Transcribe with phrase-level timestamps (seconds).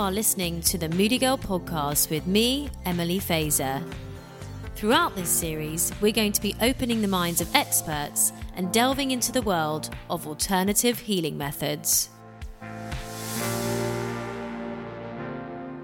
[0.00, 3.84] are listening to the Moody Girl podcast with me, Emily Fazer.
[4.74, 9.30] Throughout this series, we're going to be opening the minds of experts and delving into
[9.30, 12.08] the world of alternative healing methods.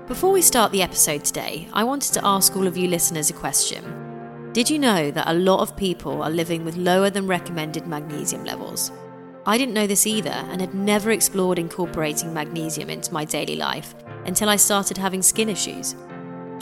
[0.09, 3.34] Before we start the episode today, I wanted to ask all of you listeners a
[3.34, 4.51] question.
[4.55, 8.45] Did you know that a lot of people are living with lower than recommended magnesium
[8.45, 8.91] levels?
[9.45, 13.95] I didn't know this either and had never explored incorporating magnesium into my daily life
[14.27, 15.97] until I started having skin issues.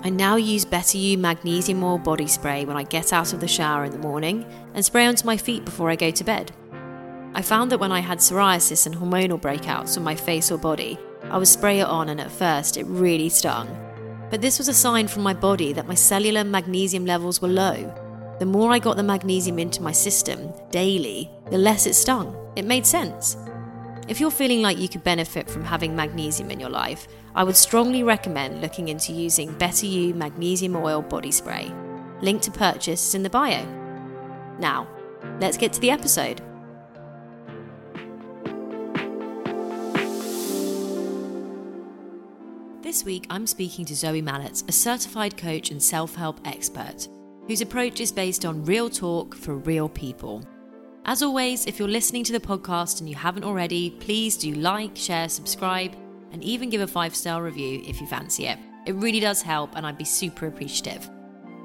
[0.03, 3.49] I now use Better You magnesium oil body spray when I get out of the
[3.49, 6.53] shower in the morning and spray onto my feet before I go to bed.
[7.35, 10.99] I found that when I had psoriasis and hormonal breakouts on my face or body,
[11.31, 13.67] I would spray it on and at first it really stung.
[14.31, 17.93] But this was a sign from my body that my cellular magnesium levels were low.
[18.39, 22.37] The more I got the magnesium into my system daily, the less it stung.
[22.57, 23.37] It made sense.
[24.07, 27.57] If you're feeling like you could benefit from having magnesium in your life, I would
[27.57, 31.73] strongly recommend looking into using Better You Magnesium Oil Body Spray.
[32.21, 33.65] Link to purchase is in the bio.
[34.59, 34.87] Now,
[35.41, 36.43] let's get to the episode.
[42.83, 47.09] This week, I'm speaking to Zoe Mallett, a certified coach and self help expert,
[47.47, 50.47] whose approach is based on real talk for real people.
[51.07, 54.97] As always, if you're listening to the podcast and you haven't already, please do like,
[54.97, 55.95] share, subscribe,
[56.33, 58.59] and even give a five star review if you fancy it.
[58.87, 61.11] It really does help, and I'd be super appreciative.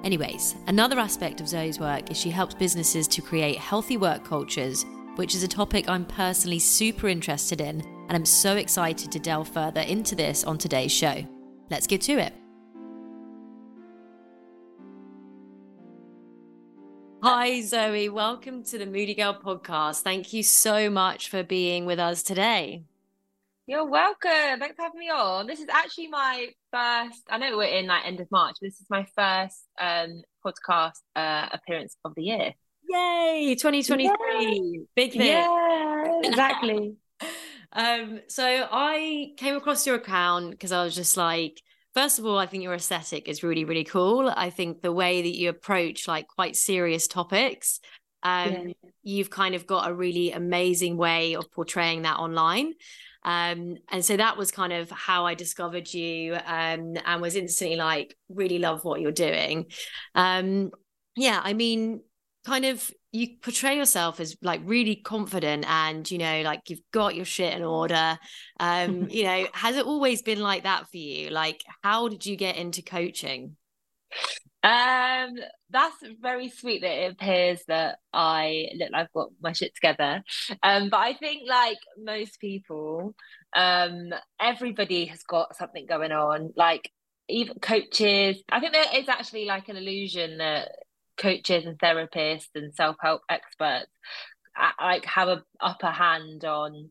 [0.04, 4.86] Anyways, another aspect of Zoe's work is she helps businesses to create healthy work cultures,
[5.16, 9.48] which is a topic I'm personally super interested in, and I'm so excited to delve
[9.48, 11.26] further into this on today's show.
[11.70, 12.34] Let's get to it.
[17.22, 18.08] Hi, Zoe.
[18.08, 20.04] Welcome to the Moody Girl podcast.
[20.04, 22.84] Thank you so much for being with us today.
[23.68, 24.58] You're welcome.
[24.58, 25.46] Thanks for having me on.
[25.46, 28.86] This is actually my first, I know we're in like end of March, this is
[28.90, 32.54] my first um podcast uh appearance of the year.
[32.90, 34.10] Yay, 2023.
[34.40, 34.80] Yay.
[34.96, 35.22] Big thing.
[35.22, 36.96] Yeah, exactly.
[37.74, 41.62] um, so I came across your account because I was just like,
[41.94, 44.32] first of all, I think your aesthetic is really, really cool.
[44.36, 47.80] I think the way that you approach like quite serious topics,
[48.24, 48.74] um, yeah.
[49.04, 52.74] you've kind of got a really amazing way of portraying that online.
[53.24, 57.76] Um, and so that was kind of how I discovered you um, and was instantly
[57.76, 59.66] like, really love what you're doing.
[60.16, 60.72] Um,
[61.16, 62.02] yeah, I mean,
[62.46, 67.16] kind of you portray yourself as like really confident and you know like you've got
[67.16, 68.18] your shit in order.
[68.60, 71.30] Um you know has it always been like that for you?
[71.30, 73.56] Like how did you get into coaching?
[74.64, 75.36] Um
[75.70, 80.24] that's very sweet that it appears that i look like i've got my shit together.
[80.62, 83.16] Um but i think like most people
[83.56, 86.54] um everybody has got something going on.
[86.56, 86.92] Like
[87.32, 90.70] even coaches i think there is actually like an illusion that
[91.20, 93.92] coaches and therapists and self-help experts
[94.82, 96.90] like have a upper hand on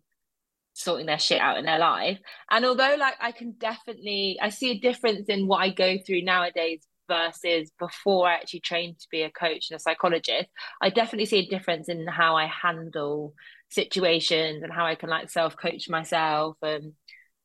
[0.74, 2.18] sorting their shit out in their life.
[2.50, 6.22] And although like i can definitely i see a difference in what i go through
[6.22, 10.48] nowadays versus before i actually trained to be a coach and a psychologist
[10.82, 13.32] i definitely see a difference in how i handle
[13.70, 16.92] situations and how i can like self coach myself and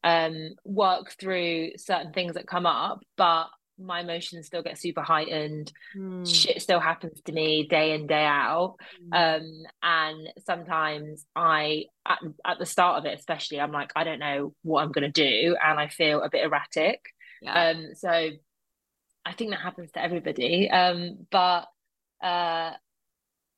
[0.04, 3.00] um work through certain things that come up.
[3.18, 3.48] But
[3.84, 6.28] my emotions still get super heightened mm.
[6.28, 9.38] shit still happens to me day in day out mm.
[9.38, 14.20] um and sometimes i at, at the start of it especially i'm like i don't
[14.20, 17.02] know what i'm going to do and i feel a bit erratic
[17.42, 17.70] yeah.
[17.70, 18.30] um so
[19.26, 21.66] i think that happens to everybody um but
[22.24, 22.72] uh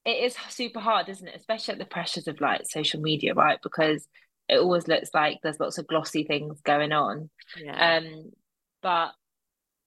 [0.06, 3.60] it is super hard isn't it especially at the pressures of like social media right
[3.64, 4.08] because
[4.48, 7.30] it always looks like there's lots of glossy things going on
[7.62, 7.98] yeah.
[7.98, 8.32] um
[8.82, 9.12] but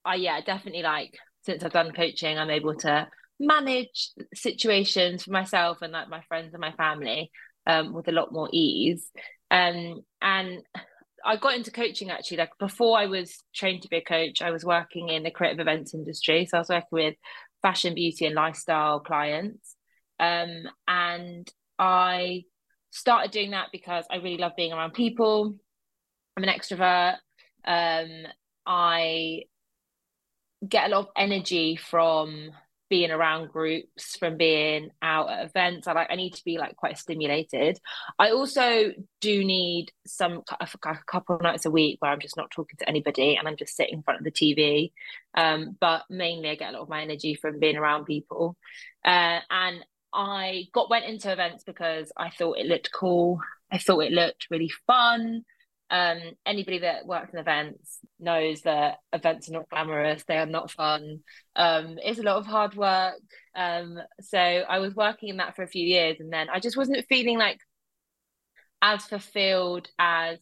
[0.08, 3.06] I yeah, definitely like since I've done coaching, I'm able to
[3.38, 7.30] manage situations for myself and like my friends and my family
[7.66, 9.10] um, with a lot more ease.
[9.50, 10.62] Um, and
[11.24, 14.50] I got into coaching actually like before I was trained to be a coach, I
[14.50, 16.46] was working in the creative events industry.
[16.46, 17.14] So I was working with
[17.60, 19.76] fashion, beauty, and lifestyle clients.
[20.18, 21.46] Um, and
[21.78, 22.44] I
[22.90, 25.54] started doing that because I really love being around people.
[26.36, 27.16] I'm an extrovert.
[27.66, 28.26] Um,
[28.66, 29.42] I
[30.66, 32.50] get a lot of energy from
[32.88, 35.86] being around groups from being out at events.
[35.86, 37.78] I like i need to be like quite stimulated.
[38.18, 40.68] I also do need some a
[41.06, 43.76] couple of nights a week where i'm just not talking to anybody and i'm just
[43.76, 44.92] sitting in front of the tv
[45.34, 48.56] um, but mainly i get a lot of my energy from being around people.
[49.04, 53.40] Uh, and i got went into events because i thought it looked cool.
[53.70, 55.44] I thought it looked really fun
[55.90, 60.22] um, anybody that works in events knows that events are not glamorous.
[60.24, 61.20] They are not fun.
[61.56, 63.20] Um, it's a lot of hard work.
[63.54, 66.76] Um, so I was working in that for a few years, and then I just
[66.76, 67.58] wasn't feeling like
[68.82, 70.38] as fulfilled as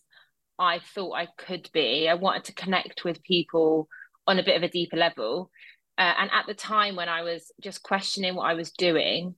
[0.58, 2.08] I thought I could be.
[2.08, 3.88] I wanted to connect with people
[4.26, 5.50] on a bit of a deeper level.
[5.98, 9.34] Uh, and at the time when I was just questioning what I was doing,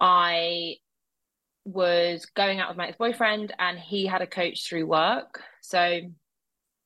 [0.00, 0.76] I
[1.68, 5.42] was going out with my ex-boyfriend and he had a coach through work.
[5.60, 6.00] So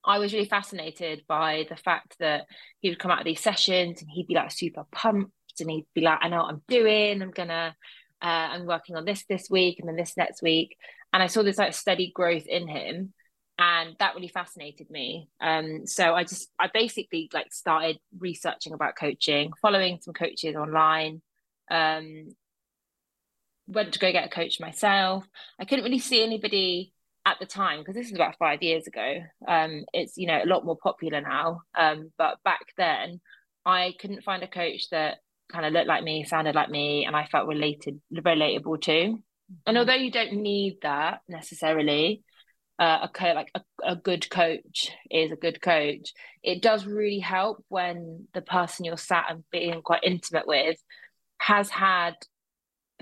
[0.05, 2.45] i was really fascinated by the fact that
[2.81, 5.87] he would come out of these sessions and he'd be like super pumped and he'd
[5.95, 7.23] be like i know what i'm doing.
[7.23, 7.77] I'm gonna
[8.21, 10.77] uh, i'm working on this this week and then this next week.
[11.13, 13.13] And i saw this like steady growth in him
[13.59, 15.29] and that really fascinated me.
[15.41, 21.23] Um so i just i basically like started researching about coaching following some coaches online
[21.71, 22.29] um
[23.67, 25.25] went to go get a coach myself.
[25.59, 26.93] I couldn't really see anybody
[27.25, 29.19] at the time because this is about five years ago.
[29.47, 33.21] Um, it's you know a lot more popular now, um, but back then
[33.65, 35.19] I couldn't find a coach that
[35.51, 38.93] kind of looked like me, sounded like me, and I felt related, relatable to.
[38.93, 39.55] Mm-hmm.
[39.67, 42.23] And although you don't need that necessarily,
[42.79, 46.13] uh, a co- like a, a good coach is a good coach.
[46.43, 50.77] It does really help when the person you're sat and being quite intimate with
[51.39, 52.15] has had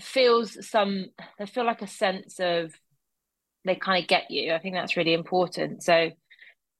[0.02, 1.06] feels some
[1.38, 2.72] they feel like a sense of
[3.64, 4.52] they kind of get you.
[4.54, 5.82] I think that's really important.
[5.82, 6.10] So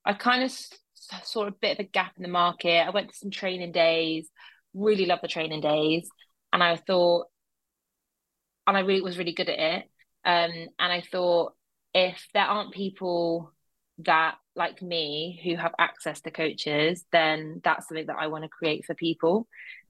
[0.04, 0.50] i kind of
[1.24, 2.86] saw a bit of a gap in the market.
[2.86, 4.28] I went to some training days
[4.74, 6.08] really loved the training days
[6.52, 7.26] and i thought
[8.66, 9.84] and i really was really good at it.
[10.24, 11.54] Um and i thought
[11.94, 13.52] if there aren't people
[13.98, 18.48] that like me who have access to coaches then that's something that i want to
[18.48, 19.48] create for people.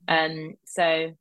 [0.08, 1.12] Um so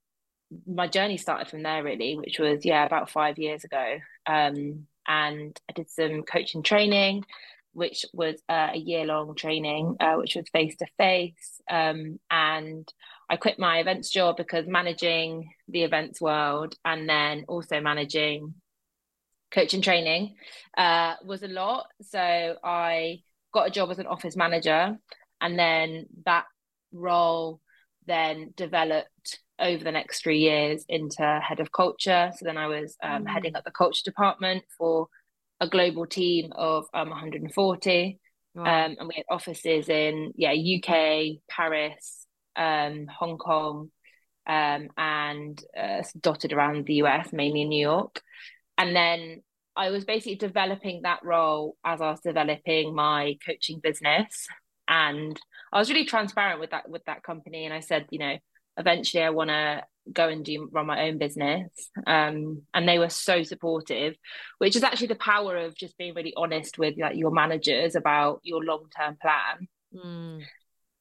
[0.66, 3.98] my journey started from there really, which was yeah about five years ago.
[4.26, 7.24] Um, and I did some coaching training,
[7.74, 11.62] which was uh, a year long training, uh, which was face to face.
[11.68, 12.94] And
[13.30, 18.56] I quit my events job because managing the events world and then also managing
[19.52, 20.36] coaching training
[20.78, 21.88] uh, was a lot.
[22.02, 22.20] So
[22.64, 23.22] I
[23.54, 24.98] got a job as an office manager,
[25.42, 26.46] and then that
[26.92, 27.62] role
[28.06, 32.32] then developed over the next three years into head of culture.
[32.36, 33.30] So then I was um, mm.
[33.30, 35.08] heading up the culture department for
[35.60, 38.20] a global team of um, 140.
[38.56, 38.64] Wow.
[38.64, 42.26] Um, and we had offices in yeah UK, Paris,
[42.56, 43.92] um, Hong Kong,
[44.48, 48.22] um, and uh, dotted around the US, mainly in New York.
[48.78, 49.44] And then
[49.76, 54.48] I was basically developing that role as I was developing my coaching business.
[54.88, 55.40] And
[55.72, 58.38] I was really transparent with that with that company, and I said, you know,
[58.80, 61.70] eventually I want to go and do run my own business.
[62.08, 64.16] Um, and they were so supportive
[64.58, 68.40] which is actually the power of just being really honest with like your managers about
[68.44, 69.68] your long-term plan.
[69.94, 70.44] Mm.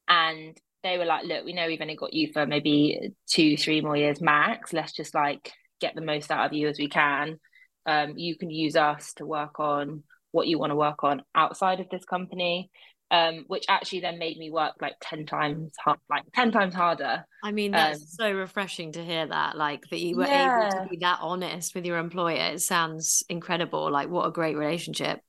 [0.09, 3.81] and they were like look we know we've only got you for maybe two three
[3.81, 4.73] more years max.
[4.73, 7.39] Let's just like get the most out of you as we can.
[7.87, 11.81] Um, you can use us to work on what you want to work on outside
[11.81, 12.71] of this company
[13.11, 17.25] um, which actually then made me work like 10 times hard, like 10 times harder.
[17.43, 20.69] I mean, that's um, so refreshing to hear that, like that you were yeah.
[20.69, 22.53] able to be that honest with your employer.
[22.53, 23.91] It sounds incredible.
[23.91, 25.21] Like, what a great relationship.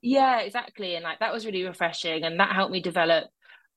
[0.00, 0.94] Yeah, exactly.
[0.94, 2.24] And like that was really refreshing.
[2.24, 3.24] And that helped me develop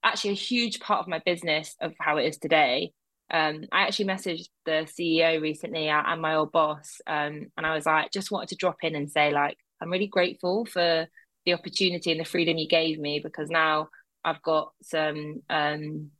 [0.04, 2.92] actually a huge part of my business of how it is today.
[3.30, 7.84] Um, I actually messaged the CEO recently and my old boss, um, and I was
[7.84, 11.06] like, just wanted to drop in and say, like, I'm really grateful for
[11.48, 13.88] the opportunity and the freedom you gave me because now
[14.22, 16.10] I've got some um,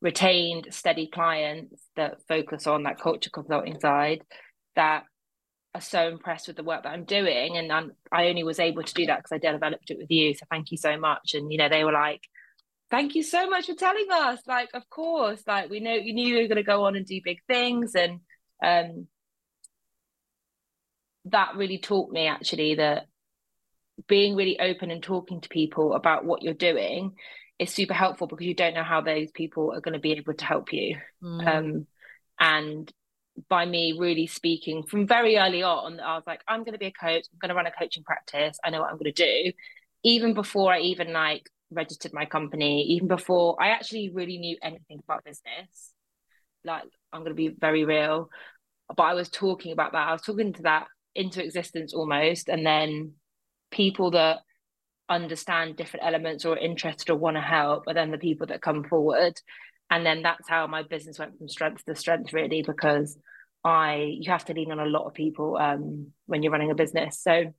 [0.00, 4.22] retained steady clients that focus on that culture consulting side
[4.76, 5.02] that
[5.74, 7.58] are so impressed with the work that I'm doing.
[7.58, 10.34] And I'm, I only was able to do that because I developed it with you.
[10.34, 11.34] So thank you so much.
[11.34, 12.22] And you know they were like
[12.90, 14.40] thank you so much for telling us.
[14.46, 17.04] Like of course like we know you knew you were going to go on and
[17.04, 17.94] do big things.
[17.94, 18.20] And
[18.64, 19.06] um
[21.26, 23.04] that really taught me actually that
[24.06, 27.14] being really open and talking to people about what you're doing
[27.58, 30.34] is super helpful because you don't know how those people are going to be able
[30.34, 30.96] to help you.
[31.22, 31.46] Mm.
[31.46, 31.86] Um,
[32.38, 32.92] and
[33.48, 36.86] by me really speaking from very early on, I was like, I'm going to be
[36.86, 37.24] a coach.
[37.32, 38.58] I'm going to run a coaching practice.
[38.64, 39.52] I know what I'm going to do.
[40.04, 45.00] Even before I even like registered my company, even before I actually really knew anything
[45.04, 45.92] about business,
[46.64, 48.30] like I'm going to be very real.
[48.96, 50.08] But I was talking about that.
[50.08, 52.48] I was talking to that into existence almost.
[52.48, 53.14] And then
[53.70, 54.38] people that
[55.08, 58.84] understand different elements or interested or want to help are then the people that come
[58.84, 59.34] forward.
[59.90, 63.16] And then that's how my business went from strength to strength really because
[63.64, 66.74] i you have to lean on a lot of people um, when you're running a
[66.74, 67.20] business.
[67.22, 67.52] So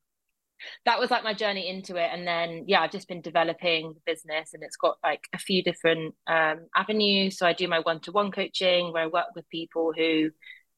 [0.86, 2.10] that was like my journey into it.
[2.14, 5.64] And then yeah i've just been developing the business and it's got like a few
[5.64, 7.38] different um, avenues.
[7.38, 10.30] So i do my one-to-one coaching where i work with people who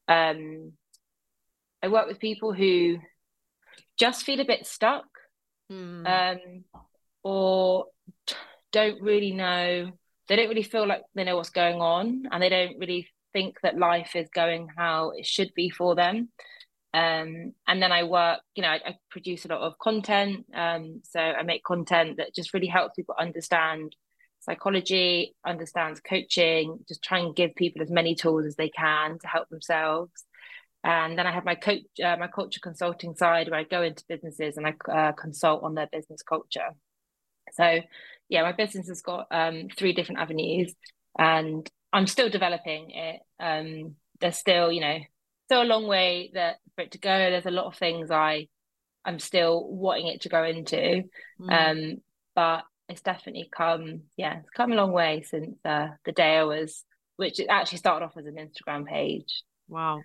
[0.07, 0.71] um,
[1.83, 2.97] i work with people who
[4.00, 5.05] just feel a bit stuck
[5.71, 6.05] mm.
[6.07, 6.63] um,
[7.23, 7.85] or
[8.71, 9.91] don't really know
[10.27, 13.57] they don't really feel like they know what's going on and they don't really think
[13.63, 16.29] that life is going how it should be for them
[16.93, 20.45] um, and then I work, you know, I, I produce a lot of content.
[20.53, 23.95] Um, so I make content that just really helps people understand
[24.41, 29.27] psychology, understands coaching, just try and give people as many tools as they can to
[29.27, 30.11] help themselves.
[30.83, 34.03] And then I have my coach, uh, my culture consulting side where I go into
[34.09, 36.69] businesses and I uh, consult on their business culture.
[37.53, 37.81] So,
[38.29, 40.73] yeah, my business has got um, three different avenues,
[41.19, 43.19] and I'm still developing it.
[43.39, 44.97] Um, there's still, you know,
[45.45, 47.09] still a long way that for it to go.
[47.09, 48.47] There's a lot of things I
[49.03, 51.03] I'm still wanting it to go into.
[51.39, 51.51] Mm.
[51.93, 52.01] Um,
[52.35, 56.43] but it's definitely come, yeah, it's come a long way since uh, the day I
[56.43, 56.83] was,
[57.17, 59.43] which it actually started off as an Instagram page.
[59.67, 60.01] Wow.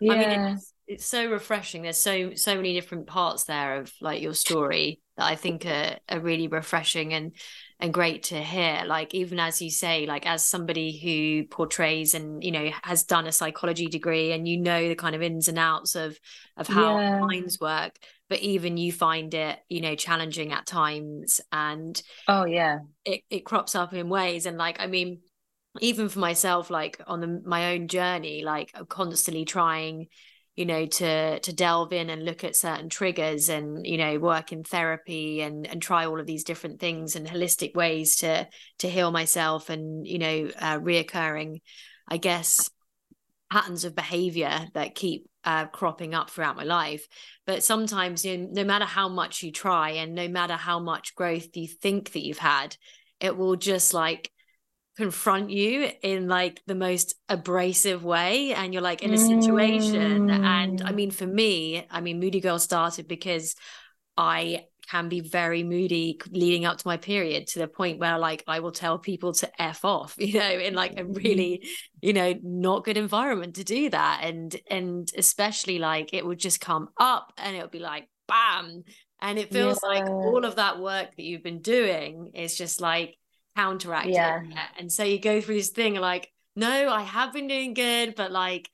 [0.00, 0.12] Yeah.
[0.12, 1.82] I mean, it's, it's so refreshing.
[1.82, 5.98] There's so so many different parts there of like your story that I think are,
[6.08, 7.32] are really refreshing and
[7.78, 12.44] and great to hear like even as you say like as somebody who portrays and
[12.44, 15.58] you know has done a psychology degree and you know the kind of ins and
[15.58, 16.18] outs of
[16.56, 17.20] of how yeah.
[17.20, 17.96] minds work
[18.28, 23.46] but even you find it you know challenging at times and oh yeah it, it
[23.46, 25.20] crops up in ways and like i mean
[25.80, 30.08] even for myself like on the, my own journey like constantly trying
[30.56, 34.52] you know to to delve in and look at certain triggers and you know work
[34.52, 38.48] in therapy and and try all of these different things and holistic ways to
[38.78, 41.60] to heal myself and you know uh, reoccurring
[42.08, 42.68] i guess
[43.50, 47.08] patterns of behavior that keep uh, cropping up throughout my life.
[47.46, 51.14] But sometimes you know, no matter how much you try and no matter how much
[51.14, 52.76] growth you think that you've had
[53.20, 54.30] it will just like
[55.00, 60.44] confront you in like the most abrasive way and you're like in a situation mm.
[60.44, 63.54] and i mean for me i mean moody girl started because
[64.16, 68.42] i can be very moody leading up to my period to the point where like
[68.48, 71.64] I will tell people to F off, you know, in like a really,
[72.00, 74.22] you know, not good environment to do that.
[74.24, 78.82] And and especially like it would just come up and it would be like bam.
[79.22, 79.88] And it feels yeah.
[79.88, 83.16] like all of that work that you've been doing is just like
[83.56, 84.42] counteract yeah.
[84.42, 84.52] it.
[84.78, 88.32] And so you go through this thing like, no, I have been doing good, but
[88.32, 88.68] like,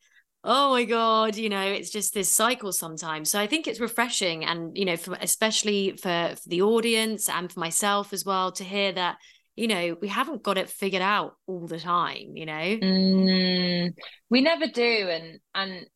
[0.46, 3.30] oh my god, you know, it's just this cycle sometimes.
[3.30, 7.52] So I think it's refreshing, and you know, for, especially for, for the audience and
[7.52, 9.16] for myself as well, to hear that
[9.56, 12.36] you know we haven't got it figured out all the time.
[12.36, 13.94] You know, mm,
[14.30, 15.86] we never do, and and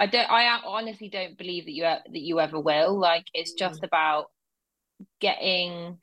[0.00, 0.30] I don't.
[0.30, 2.98] I honestly don't believe that you that you ever will.
[2.98, 3.86] Like it's just mm.
[3.86, 4.26] about
[5.20, 5.98] getting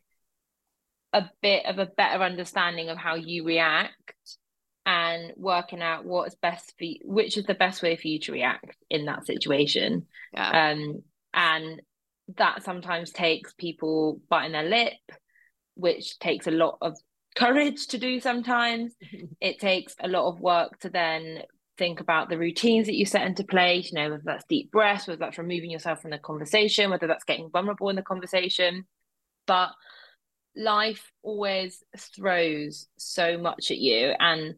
[1.13, 4.37] a bit of a better understanding of how you react
[4.85, 8.31] and working out what's best for you, which is the best way for you to
[8.31, 10.07] react in that situation.
[10.33, 10.71] Yeah.
[10.71, 11.03] Um,
[11.33, 11.81] and
[12.37, 14.93] that sometimes takes people biting their lip,
[15.75, 16.97] which takes a lot of
[17.35, 18.93] courage to do sometimes.
[19.41, 21.43] it takes a lot of work to then
[21.77, 25.07] think about the routines that you set into place, you know, whether that's deep breaths,
[25.07, 28.85] whether that's removing yourself from the conversation, whether that's getting vulnerable in the conversation.
[29.47, 29.69] But
[30.55, 34.13] life always throws so much at you.
[34.19, 34.55] And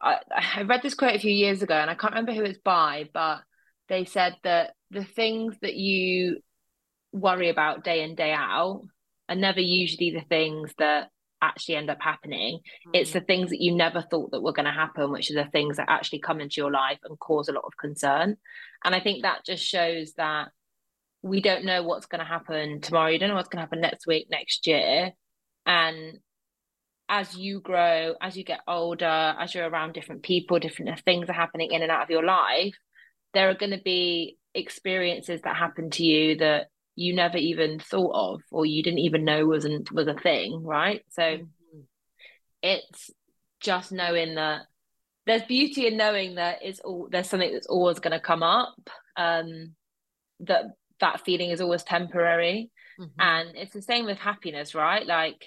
[0.00, 2.58] I, I read this quote a few years ago, and I can't remember who it's
[2.58, 3.40] by, but
[3.88, 6.40] they said that the things that you
[7.12, 8.82] worry about day in, day out
[9.28, 11.08] are never usually the things that
[11.40, 12.60] actually end up happening.
[12.88, 12.90] Mm.
[12.94, 15.50] It's the things that you never thought that were going to happen, which are the
[15.50, 18.36] things that actually come into your life and cause a lot of concern.
[18.84, 20.48] And I think that just shows that
[21.24, 23.08] we don't know what's going to happen tomorrow.
[23.08, 25.12] You don't know what's going to happen next week, next year.
[25.64, 26.18] And
[27.08, 31.32] as you grow, as you get older, as you're around different people, different things are
[31.34, 32.74] happening in and out of your life,
[33.32, 38.12] there are going to be experiences that happen to you that you never even thought
[38.14, 41.00] of or you didn't even know wasn't was a thing, right?
[41.08, 41.80] So mm-hmm.
[42.62, 43.10] it's
[43.60, 44.66] just knowing that
[45.24, 48.74] there's beauty in knowing that it's all there's something that's always going to come up
[49.16, 49.74] um
[50.40, 50.66] that
[51.00, 52.70] that feeling is always temporary.
[52.98, 53.20] Mm-hmm.
[53.20, 55.04] and it's the same with happiness right?
[55.04, 55.46] Like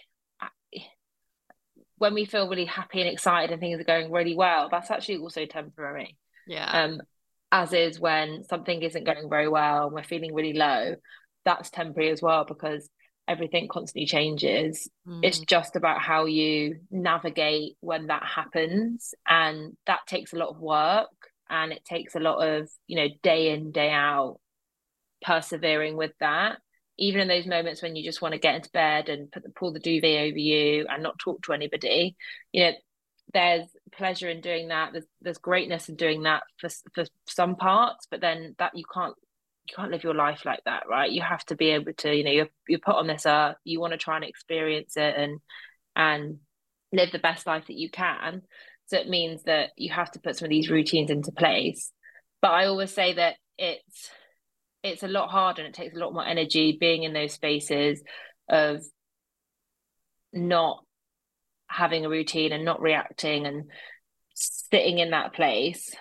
[1.98, 5.18] when we feel really happy and excited and things are going really well that's actually
[5.20, 6.18] also temporary.
[6.46, 6.70] Yeah.
[6.70, 7.02] Um
[7.50, 10.96] as is when something isn't going very well and we're feeling really low
[11.46, 12.90] that's temporary as well because
[13.28, 14.90] everything constantly changes.
[15.08, 15.20] Mm.
[15.24, 19.14] it's just about how you navigate when that happens.
[19.28, 21.10] And that takes a lot of work
[21.50, 24.40] and it takes a lot of you know day in day out
[25.22, 26.58] persevering with that
[26.98, 29.50] even in those moments when you just want to get into bed and put the,
[29.50, 32.16] pull the duvet over you and not talk to anybody,
[32.52, 32.72] you know,
[33.34, 34.94] there's pleasure in doing that.
[34.94, 39.16] There's there's greatness in doing that for for some parts, but then that you can't
[39.68, 41.12] you can't live your life like that, right?
[41.12, 43.58] You have to be able to, you know, you're you're put on this earth.
[43.64, 45.40] You want to try and experience it and
[45.96, 46.38] and
[46.94, 48.44] live the best life that you can.
[48.86, 51.92] So it means that you have to put some of these routines into place.
[52.42, 54.10] But I always say that it's
[54.84, 58.02] it's a lot harder and it takes a lot more energy being in those spaces
[58.50, 58.82] of
[60.34, 60.84] not
[61.68, 63.66] having a routine and not reacting and
[64.34, 65.94] sitting in that place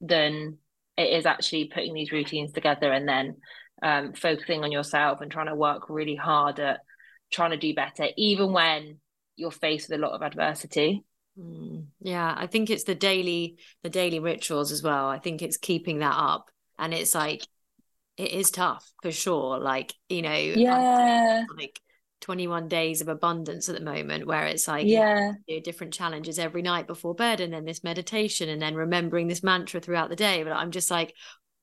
[0.00, 0.58] than
[0.96, 3.36] it is actually putting these routines together and then
[3.82, 6.80] um, focusing on yourself and trying to work really hard at
[7.30, 8.98] trying to do better, even when
[9.36, 11.04] you're faced with a lot of adversity.
[11.38, 15.06] Mm, yeah, I think it's the daily the daily rituals as well.
[15.06, 16.46] I think it's keeping that up,
[16.78, 17.46] and it's like
[18.18, 19.58] it is tough for sure.
[19.58, 21.80] Like you know, yeah, like
[22.20, 25.32] 21 days of abundance at the moment where it's like yeah.
[25.46, 29.28] you know, different challenges every night before bed and then this meditation and then remembering
[29.28, 30.42] this mantra throughout the day.
[30.42, 31.14] But i'm just like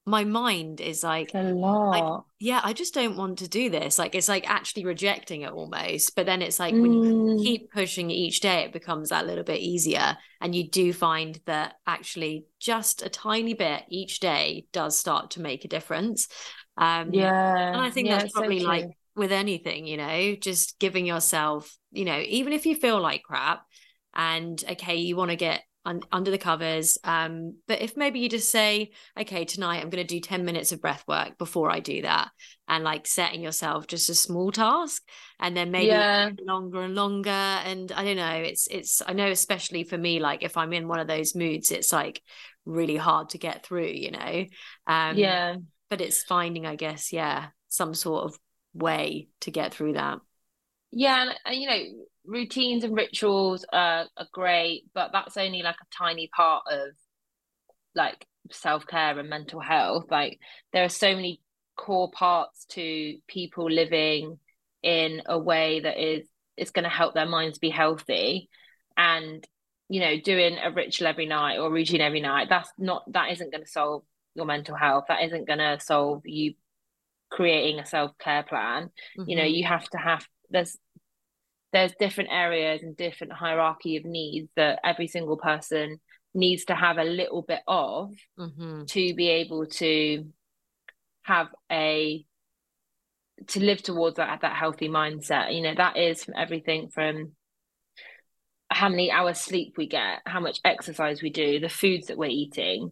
[0.05, 1.95] my mind is like a lot.
[1.95, 3.97] I, yeah i just don't want to do this.
[3.97, 6.81] Like it's like actually rejecting it almost but then it's like mm.
[6.81, 7.43] when you mm.
[7.43, 10.17] keep pushing each day it becomes that little bit easier.
[10.41, 15.41] And you do find that actually just a tiny bit each day does start to
[15.41, 16.27] make a difference.
[16.77, 17.74] Um yeah.
[17.74, 21.75] And i think yeah, that's probably so like with anything, you know, just giving yourself,
[21.91, 23.65] you know, even if you feel like crap
[24.13, 26.98] and okay, you want to get un- under the covers.
[27.04, 30.72] Um, but if maybe you just say, okay, tonight I'm going to do 10 minutes
[30.72, 32.32] of breath work before I do that,
[32.68, 35.04] and like setting yourself just a small task,
[35.39, 36.32] and then maybe yeah.
[36.46, 37.30] longer and longer.
[37.30, 40.88] And I don't know, it's, it's, I know, especially for me, like if I'm in
[40.88, 42.22] one of those moods, it's like
[42.65, 44.46] really hard to get through, you know?
[44.88, 45.56] Um, yeah.
[45.89, 48.39] But it's finding, I guess, yeah, some sort of
[48.74, 50.19] way to get through that.
[50.91, 51.84] Yeah, and you know,
[52.27, 56.89] routines and rituals are, are great, but that's only like a tiny part of
[57.95, 60.05] like self-care and mental health.
[60.09, 60.39] Like
[60.73, 61.41] there are so many
[61.77, 64.39] core parts to people living
[64.83, 68.49] in a way that is is going to help their minds be healthy
[68.95, 69.45] and
[69.89, 73.51] you know doing a ritual every night or routine every night that's not that isn't
[73.51, 74.03] going to solve
[74.35, 76.53] your mental health that isn't going to solve you
[77.29, 79.29] creating a self-care plan mm-hmm.
[79.29, 80.77] you know you have to have there's
[81.75, 85.99] there's different areas and different hierarchy of needs that every single person
[86.33, 88.85] needs to have a little bit of mm-hmm.
[88.85, 90.25] to be able to
[91.23, 92.25] have a
[93.47, 97.33] to live towards that that healthy mindset you know that is from everything from
[98.69, 102.29] how many hours sleep we get how much exercise we do the foods that we're
[102.29, 102.91] eating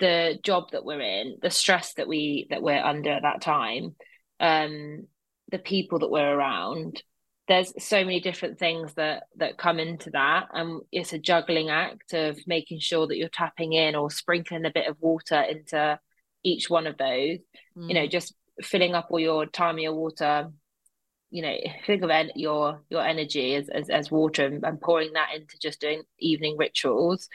[0.00, 3.94] the job that we're in, the stress that we that we're under at that time,
[4.40, 5.06] um,
[5.50, 7.02] the people that we're around.
[7.46, 12.14] There's so many different things that that come into that, and it's a juggling act
[12.14, 15.98] of making sure that you're tapping in or sprinkling a bit of water into
[16.42, 17.38] each one of those.
[17.76, 17.88] Mm.
[17.88, 18.10] You know, mm.
[18.10, 20.50] just filling up all your time, your water.
[21.30, 25.12] You know, think of en- your your energy as, as as water and, and pouring
[25.14, 27.28] that into just doing evening rituals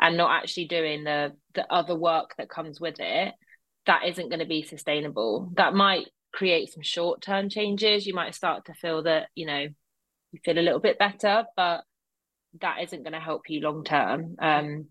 [0.00, 3.34] and not actually doing the the other work that comes with it
[3.86, 8.34] that isn't going to be sustainable that might create some short term changes you might
[8.34, 9.66] start to feel that you know
[10.32, 11.82] you feel a little bit better but
[12.60, 14.86] that isn't going to help you long term um,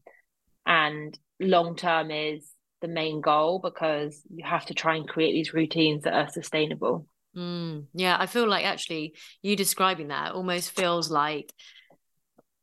[0.65, 2.49] and long term is
[2.81, 7.05] the main goal because you have to try and create these routines that are sustainable
[7.35, 11.53] mm, yeah i feel like actually you describing that almost feels like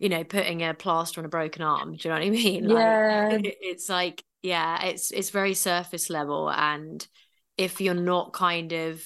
[0.00, 1.94] you know, putting a plaster on a broken arm.
[1.94, 2.64] Do you know what I mean?
[2.68, 3.50] Like, yeah.
[3.60, 6.50] It's like, yeah, it's it's very surface level.
[6.50, 7.06] And
[7.60, 9.04] if you're not kind of,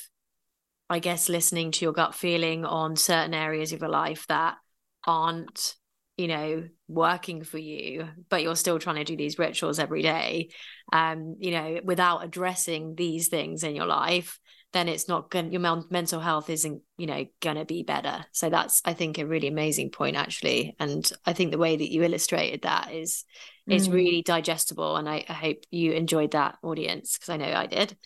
[0.89, 4.59] I guess, listening to your gut feeling on certain areas of your life that
[5.05, 5.75] aren't,
[6.17, 10.51] you know, working for you, but you're still trying to do these rituals every day,
[10.93, 14.39] um, you know, without addressing these things in your life,
[14.73, 18.25] then it's not going your mental health isn't you know going to be better.
[18.33, 20.77] So that's i think a really amazing point actually.
[20.79, 23.25] And i think the way that you illustrated that is
[23.69, 23.75] mm.
[23.75, 24.97] is really digestible.
[24.97, 27.97] And I, I hope you enjoyed that audience because i know i did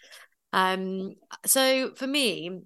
[0.53, 2.63] um so for me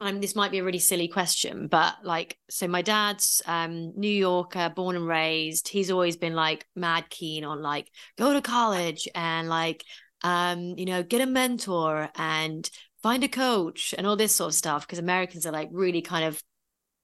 [0.00, 4.06] um, this might be a really silly question, but like, so my dad's um, New
[4.06, 5.66] Yorker, born and raised.
[5.66, 9.82] He's always been like mad keen on like go to college and like
[10.22, 12.68] um, you know, get a mentor and
[13.02, 16.24] find a coach and all this sort of stuff because Americans are like really kind
[16.24, 16.42] of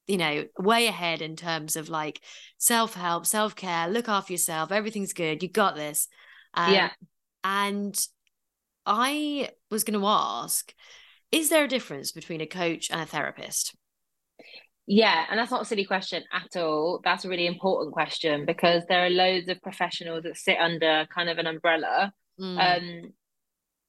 [0.06, 2.20] you know way ahead in terms of like
[2.58, 6.08] self-help self-care look after yourself everything's good you got this
[6.52, 6.90] um, yeah
[7.42, 8.06] and
[8.86, 10.72] I was going to ask
[11.32, 13.74] is there a difference between a coach and a therapist?
[14.86, 17.00] Yeah, and that's not a silly question at all.
[17.02, 21.28] That's a really important question because there are loads of professionals that sit under kind
[21.28, 22.12] of an umbrella.
[22.38, 22.78] Mm.
[22.78, 23.12] Um,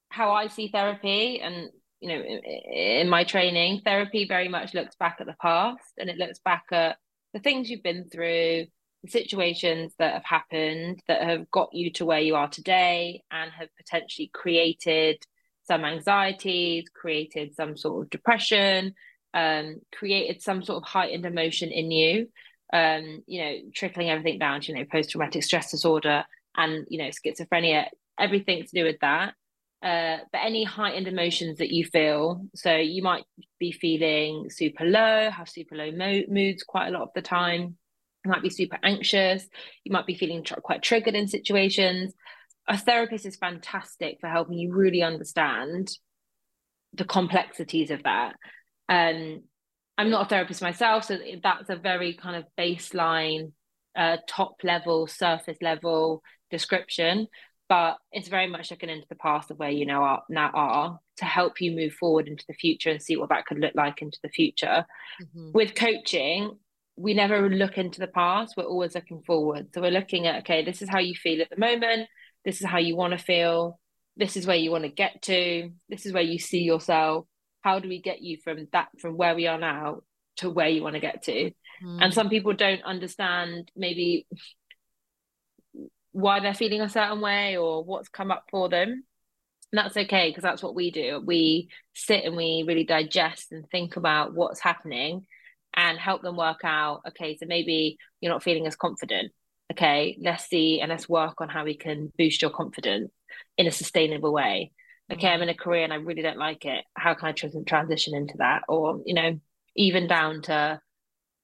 [0.09, 5.17] how I see therapy, and you know, in my training, therapy very much looks back
[5.19, 6.97] at the past and it looks back at
[7.33, 8.65] the things you've been through,
[9.07, 13.69] situations that have happened that have got you to where you are today and have
[13.77, 15.17] potentially created
[15.63, 18.93] some anxieties, created some sort of depression,
[19.33, 22.27] um, created some sort of heightened emotion in you,
[22.73, 26.23] um, you know, trickling everything down to, you know, post traumatic stress disorder
[26.55, 27.87] and, you know, schizophrenia,
[28.19, 29.33] everything to do with that.
[29.83, 33.23] Uh, but any heightened emotions that you feel, so you might
[33.59, 37.77] be feeling super low, have super low mo- moods quite a lot of the time.
[38.25, 39.47] You might be super anxious.
[39.83, 42.13] You might be feeling tr- quite triggered in situations.
[42.67, 45.89] A therapist is fantastic for helping you really understand
[46.93, 48.35] the complexities of that
[48.89, 49.43] um,
[49.97, 53.53] I'm not a therapist myself, so that's a very kind of baseline,
[53.95, 57.27] uh, top level, surface level description.
[57.67, 60.99] But it's very much looking into the past of where you now are now are
[61.17, 64.01] to help you move forward into the future and see what that could look like
[64.01, 64.85] into the future.
[65.21, 65.51] Mm-hmm.
[65.53, 66.59] With coaching,
[66.95, 68.55] we never look into the past.
[68.55, 69.67] We're always looking forward.
[69.73, 72.07] So we're looking at okay, this is how you feel at the moment.
[72.43, 73.79] This is how you want to feel.
[74.17, 75.71] This is where you want to get to.
[75.89, 77.25] This is where you see yourself
[77.65, 80.01] how do we get you from that from where we are now
[80.37, 81.51] to where you want to get to
[81.83, 81.97] mm.
[81.99, 84.27] and some people don't understand maybe
[86.11, 89.03] why they're feeling a certain way or what's come up for them
[89.71, 93.67] and that's okay because that's what we do we sit and we really digest and
[93.71, 95.25] think about what's happening
[95.75, 99.31] and help them work out okay so maybe you're not feeling as confident
[99.71, 103.11] okay let's see and let's work on how we can boost your confidence
[103.57, 104.71] in a sustainable way
[105.11, 105.43] okay, I'm mm.
[105.43, 106.83] in a career and I really don't like it.
[106.95, 108.63] How can I transition into that?
[108.67, 109.39] Or, you know,
[109.75, 110.79] even down to,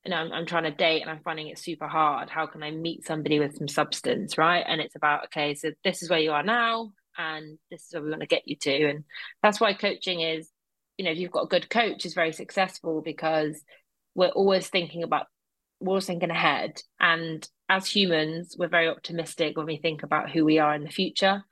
[0.06, 2.30] you know, I'm, I'm trying to date and I'm finding it super hard.
[2.30, 4.63] How can I meet somebody with some substance, right?
[4.67, 8.04] And it's about, okay, so this is where you are now and this is where
[8.04, 8.89] we want to get you to.
[8.89, 9.04] And
[9.44, 10.50] that's why coaching is,
[10.98, 13.62] you know, if you've got a good coach is very successful because
[14.15, 15.28] we're always thinking about,
[15.80, 16.82] we're always thinking ahead.
[17.00, 20.89] And as humans, we're very optimistic when we think about who we are in the
[20.89, 21.43] future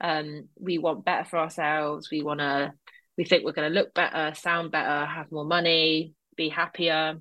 [0.00, 2.08] um, we want better for ourselves.
[2.10, 2.72] We want to,
[3.16, 7.18] we think we're going to look better, sound better, have more money, be happier.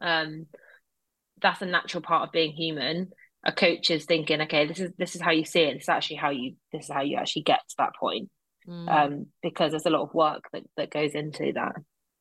[0.00, 0.46] Um,
[1.40, 3.10] that's a natural part of being human.
[3.44, 5.74] A coach is thinking, okay, this is this is how you see it.
[5.74, 8.30] This is actually how you this is how you actually get to that point.
[8.66, 8.88] Mm.
[8.88, 11.76] Um, because there's a lot of work that that goes into that.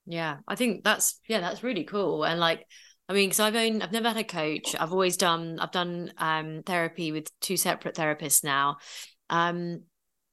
[0.08, 2.24] Yeah, I think that's yeah, that's really cool.
[2.24, 2.66] And like
[3.10, 4.76] I mean, because I've owned, I've never had a coach.
[4.78, 8.78] I've always done, I've done um, therapy with two separate therapists now,
[9.30, 9.84] um,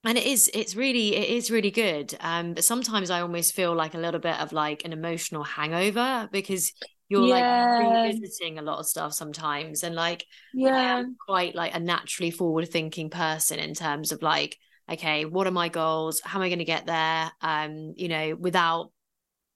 [0.04, 3.74] and it is it's really it is really good um but sometimes i almost feel
[3.74, 6.72] like a little bit of like an emotional hangover because
[7.08, 7.78] you're yeah.
[7.78, 12.30] like revisiting a lot of stuff sometimes and like yeah I'm quite like a naturally
[12.30, 14.58] forward thinking person in terms of like
[14.90, 18.36] okay what are my goals how am i going to get there um you know
[18.36, 18.90] without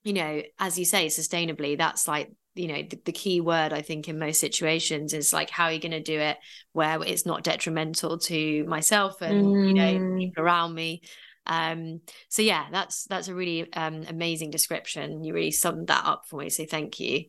[0.03, 3.81] you know as you say sustainably that's like you know the, the, key word i
[3.81, 6.37] think in most situations is like how are you going to do it
[6.73, 9.67] where it's not detrimental to myself and mm.
[9.67, 10.17] you know mm.
[10.17, 11.01] people around me
[11.45, 16.23] um so yeah that's that's a really um amazing description you really summed that up
[16.27, 17.23] for me so thank you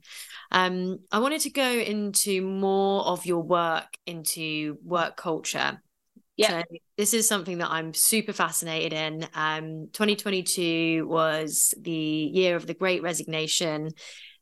[0.50, 5.80] um i wanted to go into more of your work into work culture
[6.40, 6.62] yeah.
[6.62, 9.26] So this is something that I'm super fascinated in.
[9.34, 13.90] Um, 2022 was the year of the great resignation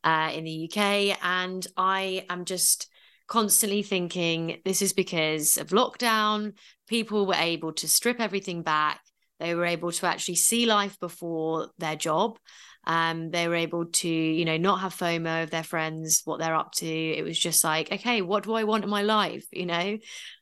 [0.03, 1.17] uh, in the UK.
[1.21, 2.89] And I am just
[3.27, 6.53] constantly thinking this is because of lockdown.
[6.87, 9.01] People were able to strip everything back.
[9.39, 12.37] They were able to actually see life before their job.
[12.85, 16.55] Um, they were able to, you know, not have FOMO of their friends, what they're
[16.55, 16.87] up to.
[16.87, 19.45] It was just like, okay, what do I want in my life?
[19.51, 19.97] You know?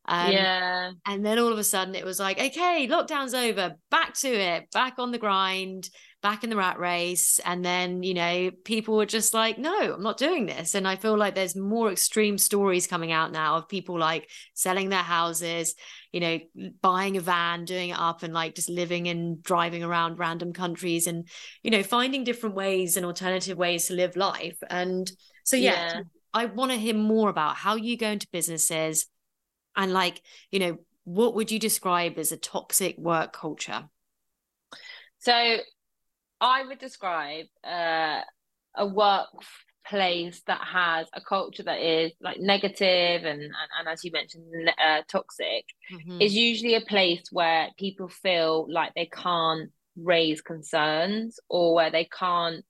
[0.06, 0.92] Um, yeah.
[1.06, 4.72] And then all of a sudden it was like, okay, lockdown's over, back to it,
[4.72, 5.90] back on the grind
[6.22, 7.40] back in the rat race.
[7.46, 10.76] And then you know people were just like no i'm not doing this.
[10.76, 14.90] And i feel like there's more extreme stories coming out now of people like selling
[14.90, 15.76] their houses
[16.12, 16.40] you know
[16.82, 21.08] buying a van doing it up and like just living and driving around random countries
[21.08, 21.28] and
[21.64, 24.58] you know finding different ways and alternative ways to live life.
[24.70, 25.12] And
[25.44, 26.02] so yeah, yeah.
[26.34, 29.08] i want to hear more about how you go into businesses
[29.76, 30.78] and like you know
[31.08, 33.86] what would you describe as a toxic work culture?
[35.20, 35.58] So
[36.40, 38.22] I would describe uh,
[38.76, 44.12] a workplace that has a culture that is like negative and and, and as you
[44.12, 44.46] mentioned
[44.78, 46.22] uh, toxic mm-hmm.
[46.22, 52.06] is usually a place where people feel like they can't raise concerns or where they
[52.06, 52.64] can't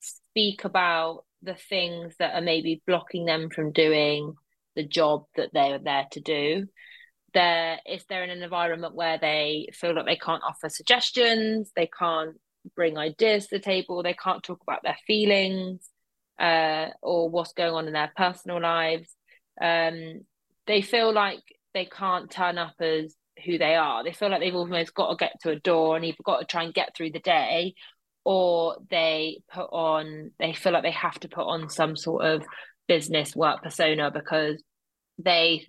[0.00, 4.34] speak about the things that are maybe blocking them from doing
[4.74, 6.66] the job that they're there to do
[7.34, 11.88] they're if they're in an environment where they feel like they can't offer suggestions they
[11.98, 12.36] can't
[12.74, 15.88] bring ideas to the table they can't talk about their feelings
[16.38, 19.14] uh, or what's going on in their personal lives.
[19.60, 20.22] Um,
[20.66, 21.42] they feel like
[21.74, 24.04] they can't turn up as who they are.
[24.04, 26.46] They feel like they've almost got to get to a door and either got to
[26.46, 27.74] try and get through the day
[28.24, 32.42] or they put on they feel like they have to put on some sort of
[32.86, 34.62] business work persona because
[35.18, 35.66] they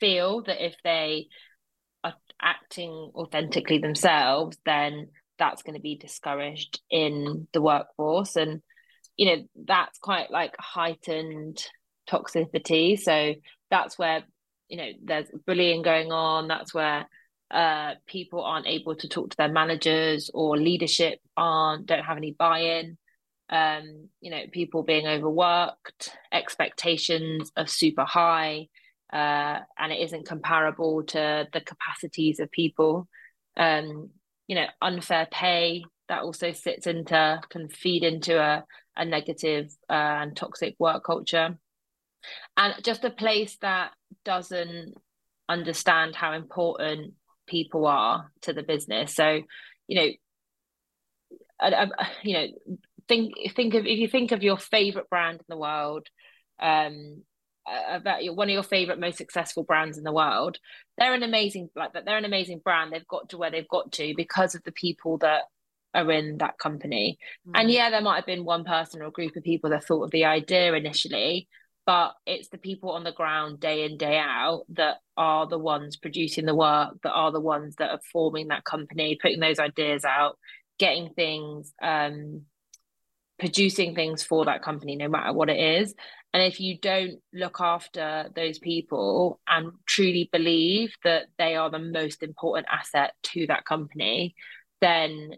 [0.00, 1.26] feel that if they
[2.04, 8.36] are acting authentically themselves then that's going to be discouraged in the workforce.
[8.36, 8.62] And
[9.16, 11.62] you know that's quite like heightened
[12.08, 12.98] toxicity.
[12.98, 13.34] So
[13.70, 14.24] that's where
[14.68, 16.48] you know there's bullying going on.
[16.48, 17.06] That's where
[17.50, 22.32] uh, people aren't able to talk to their managers or leadership aren't don't have any
[22.32, 22.98] buy-in.
[23.48, 28.68] Um, you know people being overworked expectations are super high
[29.12, 33.08] uh, and it isn't comparable to the capacities of people.
[33.56, 34.10] Um,
[34.46, 38.64] you know unfair pay that also sits into can feed into a,
[38.96, 41.58] a negative uh, and toxic work culture
[42.56, 43.92] and just a place that
[44.24, 44.94] doesn't
[45.48, 47.14] understand how important
[47.46, 49.14] people are to the business.
[49.14, 49.42] So,
[49.86, 50.08] you know,
[51.60, 52.46] I, I, you know,
[53.08, 56.06] think think of if you think of your favorite brand in the world,
[56.60, 57.22] um,
[57.88, 60.58] about your, one of your favorite most successful brands in the world.
[60.98, 62.04] They're an amazing like that.
[62.04, 62.92] they're an amazing brand.
[62.92, 65.42] They've got to where they've got to because of the people that
[65.94, 67.18] are in that company.
[67.48, 67.52] Mm.
[67.54, 70.04] And yeah, there might have been one person or a group of people that thought
[70.04, 71.48] of the idea initially,
[71.86, 75.96] but it's the people on the ground day in day out that are the ones
[75.96, 80.04] producing the work that are the ones that are forming that company putting those ideas
[80.04, 80.36] out
[80.78, 82.42] getting things um
[83.38, 85.94] producing things for that company no matter what it is.
[86.32, 91.78] And if you don't look after those people and truly believe that they are the
[91.78, 94.34] most important asset to that company
[94.80, 95.30] then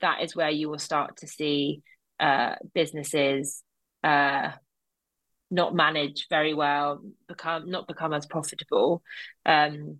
[0.00, 1.82] that is where you will start to see
[2.20, 3.62] uh, businesses
[4.04, 4.50] uh,
[5.50, 9.02] not manage very well, become not become as profitable,
[9.46, 9.98] um,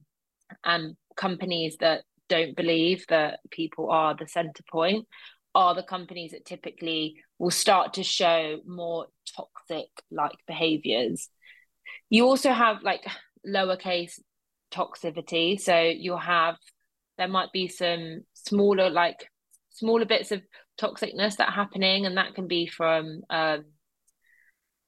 [0.65, 5.07] and companies that don't believe that people are the center point
[5.55, 11.29] are the companies that typically will start to show more toxic like behaviors.
[12.11, 13.07] You also have like
[13.47, 14.19] lowercase
[14.73, 16.57] toxicity, so you'll have
[17.17, 19.29] there might be some smaller like
[19.71, 20.43] smaller bits of
[20.81, 23.65] toxicness that are happening, and that can be from um,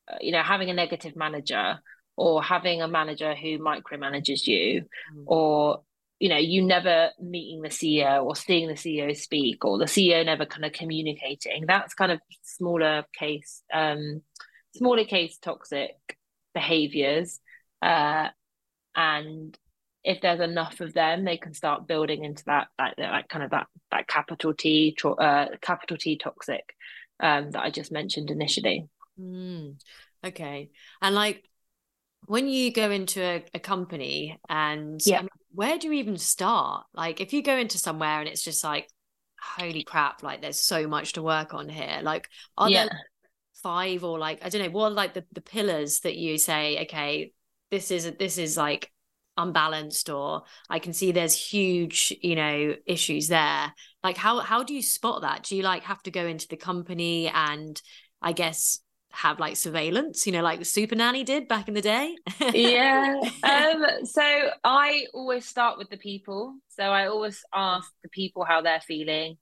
[0.08, 1.78] uh, you know having a negative manager
[2.16, 5.24] or having a manager who micromanages you mm.
[5.26, 5.82] or
[6.20, 10.24] you know you never meeting the ceo or seeing the ceo speak or the ceo
[10.24, 14.22] never kind of communicating that's kind of smaller case um
[14.76, 15.96] smaller case toxic
[16.54, 17.40] behaviors
[17.82, 18.28] uh
[18.94, 19.58] and
[20.04, 23.50] if there's enough of them they can start building into that that, that kind of
[23.50, 26.74] that that capital t uh capital t toxic
[27.20, 28.88] um that i just mentioned initially
[29.20, 29.76] Mm,
[30.24, 30.70] okay.
[31.02, 31.44] And like
[32.26, 35.18] when you go into a, a company and yeah.
[35.18, 36.86] I mean, where do you even start?
[36.94, 38.88] Like if you go into somewhere and it's just like,
[39.40, 42.00] holy crap, like there's so much to work on here.
[42.02, 42.84] Like are yeah.
[42.84, 43.00] there
[43.62, 46.82] five or like I don't know, what are like the, the pillars that you say,
[46.82, 47.32] okay,
[47.70, 48.90] this is this is like
[49.36, 53.72] unbalanced or I can see there's huge, you know, issues there.
[54.02, 55.44] Like how how do you spot that?
[55.44, 57.80] Do you like have to go into the company and
[58.22, 58.80] I guess
[59.12, 62.16] have like surveillance, you know, like the super nanny did back in the day?
[62.52, 63.20] yeah.
[63.42, 64.22] Um, so
[64.62, 66.54] I always start with the people.
[66.68, 69.38] So I always ask the people how they're feeling.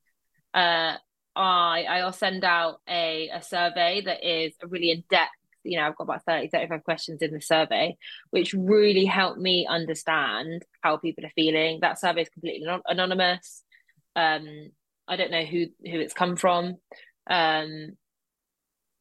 [0.55, 0.95] Uh,
[1.37, 5.31] I I'll send out a, a survey that is a really in depth.
[5.63, 7.97] You know, I've got about 30, 35 questions in the survey,
[8.31, 11.81] which really help me understand how people are feeling.
[11.81, 13.63] That survey is completely anonymous.
[14.17, 14.71] Um,
[15.07, 16.77] I don't know who who it's come from.
[17.29, 17.97] Um,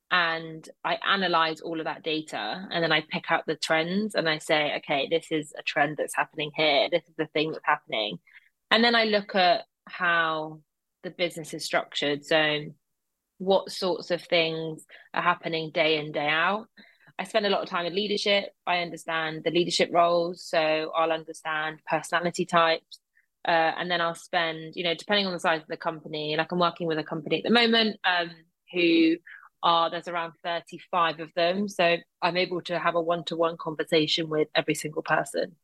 [0.09, 4.29] and I analyze all of that data and then I pick out the trends and
[4.29, 6.87] I say, okay, this is a trend that's happening here.
[6.89, 8.19] This is the thing that's happening.
[8.71, 10.61] And then I look at how
[11.03, 12.25] the business is structured.
[12.25, 12.65] So,
[13.39, 16.67] what sorts of things are happening day in, day out.
[17.19, 18.49] I spend a lot of time in leadership.
[18.65, 20.43] I understand the leadership roles.
[20.43, 22.99] So, I'll understand personality types.
[23.47, 26.51] Uh, and then I'll spend, you know, depending on the size of the company, like
[26.51, 28.31] I'm working with a company at the moment um,
[28.73, 29.15] who
[29.63, 34.47] are there's around 35 of them so i'm able to have a one-to-one conversation with
[34.53, 35.55] every single person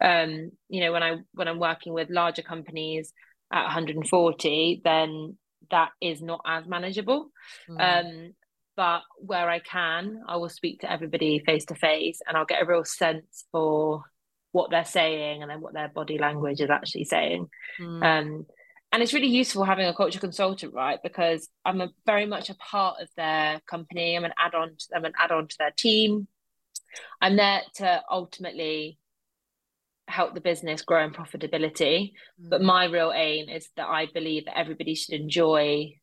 [0.00, 3.12] um you know when i when i'm working with larger companies
[3.52, 5.36] at 140, then
[5.70, 7.30] that is not as manageable.
[7.68, 7.80] Mm.
[7.80, 8.32] Um,
[8.76, 12.62] but where I can, I will speak to everybody face to face and I'll get
[12.62, 14.02] a real sense for
[14.52, 17.48] what they're saying and then what their body language is actually saying.
[17.78, 18.02] Mm.
[18.02, 18.46] Um,
[18.92, 20.98] and it's really useful having a culture consultant, right?
[21.02, 24.16] Because I'm a, very much a part of their company.
[24.16, 24.76] I'm an add-on.
[24.78, 26.28] To, I'm an add-on to their team.
[27.20, 28.98] I'm there to ultimately
[30.08, 32.12] help the business grow in profitability.
[32.40, 32.50] Mm.
[32.50, 35.94] But my real aim is that I believe that everybody should enjoy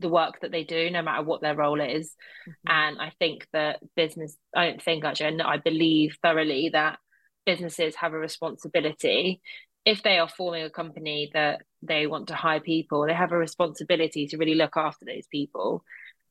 [0.00, 2.14] the work that they do, no matter what their role is.
[2.46, 2.70] Mm-hmm.
[2.70, 6.98] And I think that business, I don't think actually, I believe thoroughly that
[7.46, 9.40] businesses have a responsibility.
[9.86, 13.38] If they are forming a company that they want to hire people, they have a
[13.38, 15.82] responsibility to really look after those people.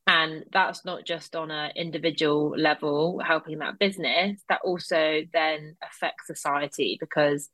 [0.06, 6.28] And that's not just on an individual level helping that business that also then affects
[6.28, 7.48] society because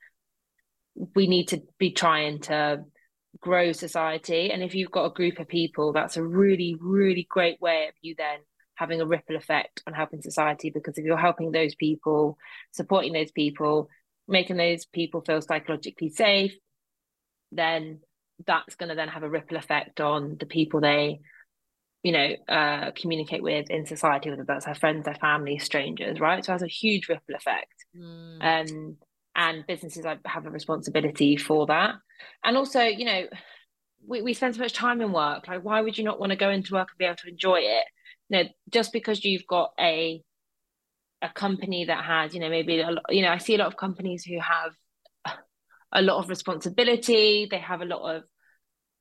[1.15, 2.85] we need to be trying to
[3.41, 4.53] grow society.
[4.53, 7.95] And if you've got a group of people that's a really really great way of
[8.03, 8.41] you then
[8.75, 12.37] having a ripple effect on helping society because if you're helping those people
[12.73, 13.89] supporting those people
[14.29, 16.55] making those people feel psychologically safe
[17.51, 18.01] then
[18.47, 21.21] that's going to then have a ripple effect on the people they
[22.03, 26.45] you know, uh, communicate with in society, whether that's their friends, their family, strangers, right?
[26.45, 27.73] So it has a huge ripple effect.
[27.97, 28.43] Mm.
[28.43, 28.97] Um,
[29.35, 31.95] and businesses have a responsibility for that.
[32.45, 33.27] And also, you know,
[34.05, 35.47] we, we spend so much time in work.
[35.47, 37.61] Like, why would you not want to go into work and be able to enjoy
[37.61, 37.85] it?
[38.29, 40.21] You know, just because you've got a
[41.23, 43.69] a company that has, you know, maybe a lot, you know, I see a lot
[43.69, 44.73] of companies who have
[45.93, 47.47] a lot of responsibility.
[47.51, 48.25] They have a lot of,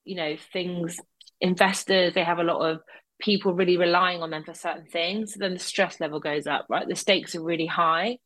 [0.04, 0.98] you know, things
[1.40, 2.82] investors, they have a lot of
[3.20, 5.34] people really relying on them for certain things.
[5.34, 6.88] So then the stress level goes up, right?
[6.88, 8.18] The stakes are really high.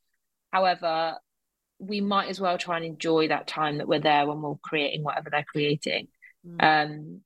[0.52, 1.16] However,
[1.80, 5.04] we might as well try and enjoy that time that we're there when we're creating
[5.04, 6.08] whatever they're creating.
[6.46, 6.64] Mm.
[6.64, 7.22] Um,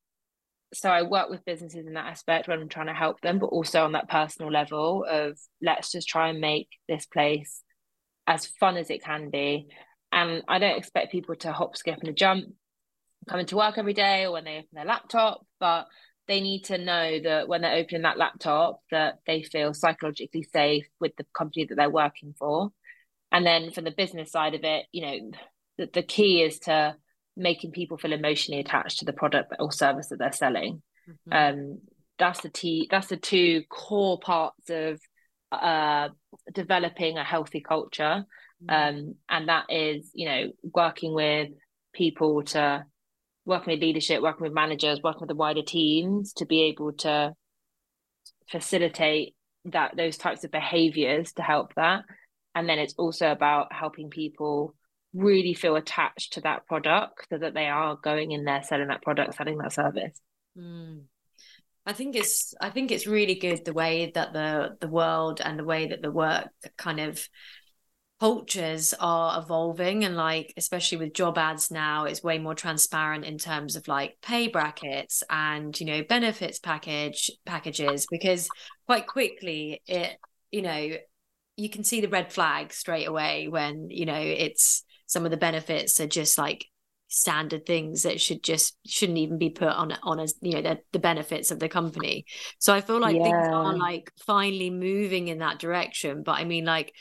[0.74, 3.48] so I work with businesses in that aspect when I'm trying to help them, but
[3.48, 7.64] also on that personal level of let's just try and make this place
[8.28, 9.68] as fun as it can be.
[10.12, 12.46] And I don't expect people to hop, skip, and jump
[13.28, 15.88] coming to work every day or when they open their laptop, but
[16.28, 20.86] they need to know that when they're opening that laptop that they feel psychologically safe
[21.00, 22.72] with the company that they're working for.
[23.32, 25.32] And then from the business side of it, you know,
[25.78, 26.96] the, the key is to
[27.36, 30.82] making people feel emotionally attached to the product or service that they're selling.
[31.10, 31.60] Mm-hmm.
[31.60, 31.80] Um,
[32.18, 35.00] that's the t that's the two core parts of
[35.52, 36.10] uh,
[36.54, 38.26] developing a healthy culture.
[38.64, 38.70] Mm-hmm.
[38.70, 41.50] Um, and that is, you know, working with
[41.94, 42.86] people to
[43.46, 47.34] working with leadership, working with managers, working with the wider teams to be able to
[48.50, 52.04] facilitate that those types of behaviors to help that.
[52.54, 54.76] And then it's also about helping people
[55.14, 59.02] really feel attached to that product so that they are going in there selling that
[59.02, 60.20] product, selling that service.
[60.58, 61.04] Mm.
[61.86, 65.58] I think it's I think it's really good the way that the the world and
[65.58, 67.28] the way that the work kind of
[68.20, 73.38] cultures are evolving and like especially with job ads now it's way more transparent in
[73.38, 78.50] terms of like pay brackets and you know benefits package packages because
[78.86, 80.18] quite quickly it
[80.52, 80.90] you know
[81.56, 85.38] you can see the red flag straight away when you know it's some of the
[85.38, 86.68] benefits are just like
[87.08, 90.80] standard things that should just shouldn't even be put on on as you know the,
[90.94, 92.24] the benefits of the company
[92.60, 93.24] so i feel like yeah.
[93.24, 96.94] things are like finally moving in that direction but i mean like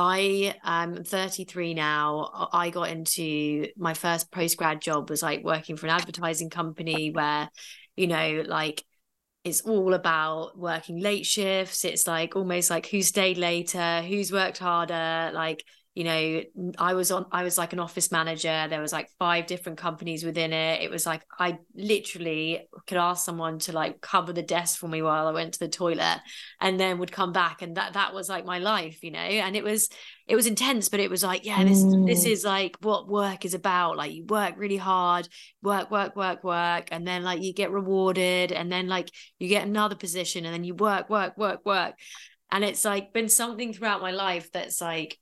[0.00, 2.48] I am 33 now.
[2.52, 7.10] I got into my first post grad job was like working for an advertising company
[7.10, 7.50] where,
[7.96, 8.84] you know, like
[9.42, 11.84] it's all about working late shifts.
[11.84, 15.64] It's like almost like who stayed later, who's worked harder, like
[15.98, 18.66] you know i was on i was like an office manager.
[18.70, 20.80] There was like five different companies within it.
[20.80, 25.02] It was like i literally could ask someone to like cover the desk for me
[25.02, 26.20] while i went to the toilet
[26.60, 27.62] and then would come back.
[27.62, 29.18] And that that was like my life you know?
[29.18, 29.88] And it was
[30.28, 32.06] it was intense but it was like yeah this mm.
[32.06, 33.96] this is like what work is about.
[33.96, 35.28] Like you work really hard
[35.62, 39.10] work work work work and then like you get rewarded and then like
[39.40, 41.94] you get another position and then you work work work work.
[42.52, 45.18] And it's like been something throughout my life that's like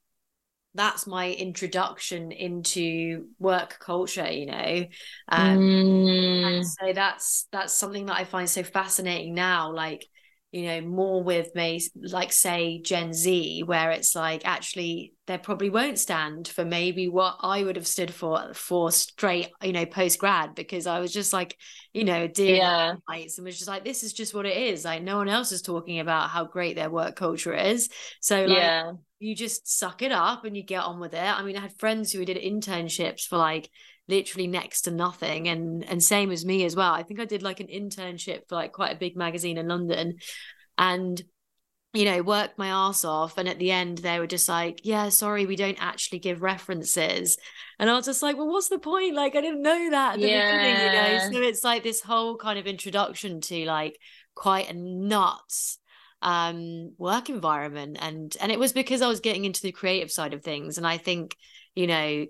[0.76, 4.84] that's my introduction into work culture you know
[5.28, 6.46] um, mm.
[6.46, 10.06] and so that's that's something that i find so fascinating now like
[10.56, 11.78] you know more with me
[12.10, 17.36] like say gen z where it's like actually they probably won't stand for maybe what
[17.42, 21.30] i would have stood for for straight you know post grad because i was just
[21.30, 21.58] like
[21.92, 22.94] you know dear yeah.
[23.06, 25.60] and was just like this is just what it is like no one else is
[25.60, 27.90] talking about how great their work culture is
[28.22, 31.18] so like yeah you just suck it up and you get on with it.
[31.18, 33.70] I mean, I had friends who did internships for like
[34.08, 36.92] literally next to nothing and and same as me as well.
[36.92, 40.16] I think i did like an internship for like quite a big magazine in london
[40.78, 41.22] and
[41.96, 45.08] you know worked my ass off and at the end they were just like yeah
[45.08, 47.38] sorry we don't actually give references.
[47.78, 49.14] And i was just like well what's the point?
[49.14, 50.28] Like i didn't know that yeah.
[50.84, 51.32] you know?
[51.32, 53.98] So it's like this whole kind of introduction to like
[54.34, 55.78] quite a nuts
[56.22, 60.34] um work environment and and it was because I was getting into the creative side
[60.34, 61.36] of things and I think
[61.74, 62.26] you know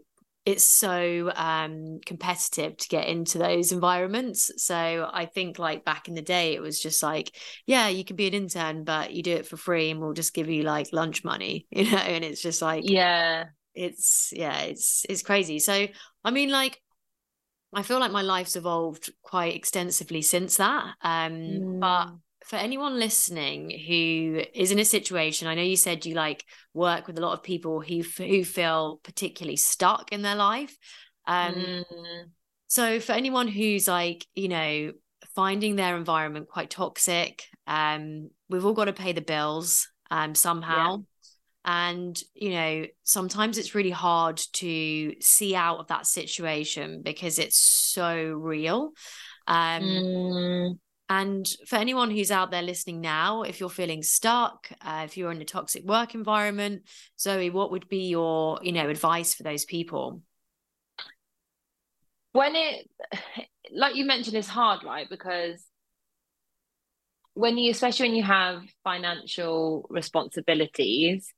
[0.47, 6.15] it's so um competitive to get into those environments so I think like back in
[6.15, 7.37] the day it was just like
[7.67, 10.33] yeah you can be an intern but you do it for free and we'll just
[10.33, 13.45] give you like lunch money you know and it's just like yeah
[13.75, 15.87] it's yeah it's it's crazy so
[16.25, 16.81] I mean like
[17.75, 20.95] I feel like my life's evolved quite extensively since that.
[21.03, 21.81] Um, mm.
[21.81, 22.09] But
[22.47, 27.07] for anyone listening who is in a situation, I know you said you like work
[27.07, 30.77] with a lot of people who who feel particularly stuck in their life.
[31.27, 31.85] Um, mm.
[32.69, 34.93] So for anyone who's like, you know,
[35.35, 40.99] finding their environment quite toxic, um, we've all got to pay the bills um, somehow.
[40.99, 41.03] Yeah.
[41.69, 47.59] And, you know, sometimes it's really hard to see out of that situation because it's
[47.59, 48.93] so real.
[49.49, 50.79] Um, mm.
[51.09, 55.31] And for anyone who's out there listening now, if you're feeling stuck, uh, if you're
[55.31, 56.83] in a toxic work environment,
[57.19, 60.21] Zoe, what would be your, you know, advice for those people?
[62.33, 62.91] When it,
[63.73, 65.09] like you mentioned, is hard, right?
[65.09, 65.65] Because
[67.37, 71.35] when you especially when you have financial responsibilities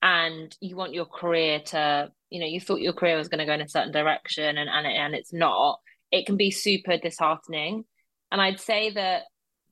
[0.00, 3.44] and you want your career to you know you thought your career was going to
[3.44, 5.78] go in a certain direction and and, it, and it's not
[6.10, 7.84] it can be super disheartening
[8.30, 9.22] and i'd say that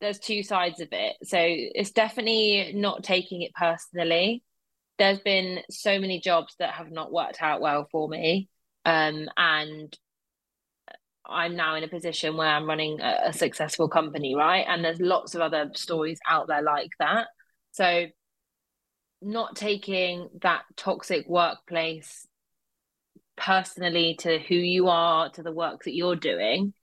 [0.00, 4.42] there's two sides of it so it's definitely not taking it personally
[4.98, 8.48] there's been so many jobs that have not worked out well for me
[8.84, 9.96] um, and
[11.26, 14.66] I'm now in a position where I'm running a, a, successful company, right?
[14.68, 17.28] And there's lots of other stories out there like that.
[17.72, 18.06] So,
[19.22, 22.26] not taking that toxic workplace
[23.36, 26.74] personally to who you are, to the work that you're doing.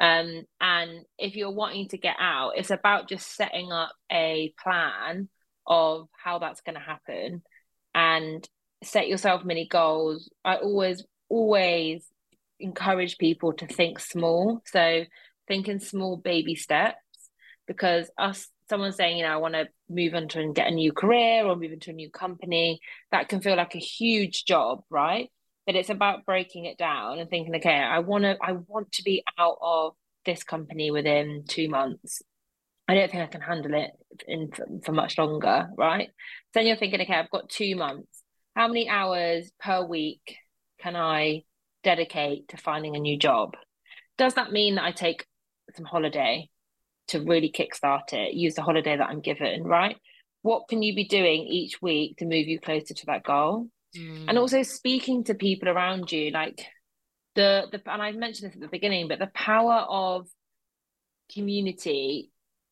[0.00, 5.28] Um, and if you're wanting to get out, it's about just setting up a plan
[5.66, 7.42] of how that's going to happen
[7.94, 8.48] and
[8.82, 10.30] set yourself mini goals.
[10.44, 12.04] I always, always
[12.58, 14.62] encourage people to think small.
[14.66, 15.04] So
[15.46, 16.96] think in small baby steps
[17.66, 20.92] because us someone saying, you know, I want to move into and get a new
[20.92, 22.80] career or move into a new company,
[23.10, 25.30] that can feel like a huge job, right?
[25.70, 29.04] But it's about breaking it down and thinking, okay, I want to I want to
[29.04, 29.92] be out of
[30.26, 32.22] this company within two months.
[32.88, 33.92] I don't think I can handle it
[34.26, 36.08] in for, for much longer, right?
[36.08, 36.12] So
[36.54, 38.24] then you're thinking, okay, I've got two months.
[38.56, 40.38] How many hours per week
[40.80, 41.44] can I
[41.82, 43.54] dedicate to finding a new job.
[44.18, 45.24] Does that mean that I take
[45.76, 46.48] some holiday
[47.08, 49.96] to really kickstart it, use the holiday that I'm given, right?
[50.42, 53.68] What can you be doing each week to move you closer to that goal?
[53.96, 54.26] Mm.
[54.28, 56.64] And also speaking to people around you, like
[57.34, 60.28] the the and I mentioned this at the beginning, but the power of
[61.32, 62.30] community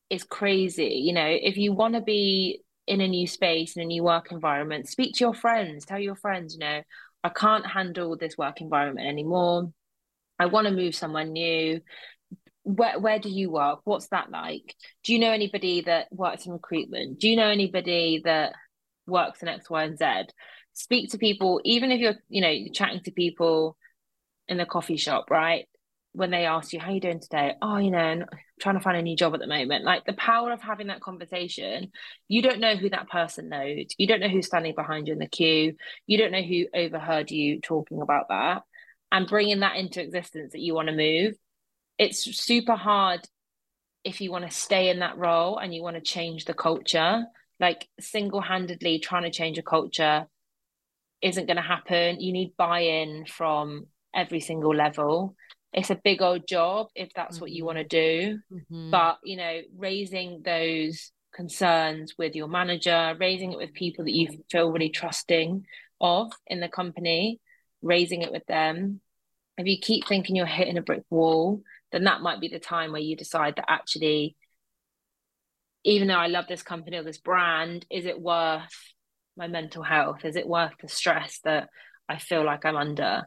[0.09, 1.01] is crazy.
[1.03, 4.31] You know, if you want to be in a new space in a new work
[4.31, 6.81] environment, speak to your friends, tell your friends, you know,
[7.23, 9.71] I can't handle this work environment anymore.
[10.39, 11.81] I want to move somewhere new.
[12.63, 13.81] Where where do you work?
[13.83, 14.75] What's that like?
[15.03, 17.19] Do you know anybody that works in recruitment?
[17.19, 18.53] Do you know anybody that
[19.05, 20.05] works in X, Y, and Z?
[20.73, 23.77] Speak to people, even if you're, you know, chatting to people
[24.47, 25.67] in the coffee shop, right?
[26.13, 27.53] when they ask you how you doing today?
[27.61, 28.25] Oh you know I'm
[28.59, 29.85] trying to find a new job at the moment.
[29.85, 31.91] Like the power of having that conversation
[32.27, 33.85] you don't know who that person knows.
[33.97, 35.75] You don't know who's standing behind you in the queue.
[36.07, 38.63] You don't know who overheard you talking about that.
[39.11, 41.35] And bringing that into existence that you want to move
[41.97, 43.19] it's super hard
[44.05, 47.25] if you want to stay in that role and you want to change the culture.
[47.59, 50.27] Like single-handedly trying to change a culture
[51.21, 55.35] isn't going to happen you need buy-in from every single level
[55.73, 57.41] it's a big old job if that's mm-hmm.
[57.41, 58.91] what you want to do mm-hmm.
[58.91, 64.27] but you know raising those concerns with your manager raising it with people that you
[64.49, 65.63] feel really trusting
[66.01, 67.39] of in the company
[67.81, 68.99] raising it with them
[69.57, 71.61] if you keep thinking you're hitting a brick wall
[71.91, 74.35] then that might be the time where you decide that actually
[75.83, 78.73] even though i love this company or this brand is it worth
[79.39, 81.69] my mental health is it worth the stress that
[82.07, 83.23] i feel like i'm under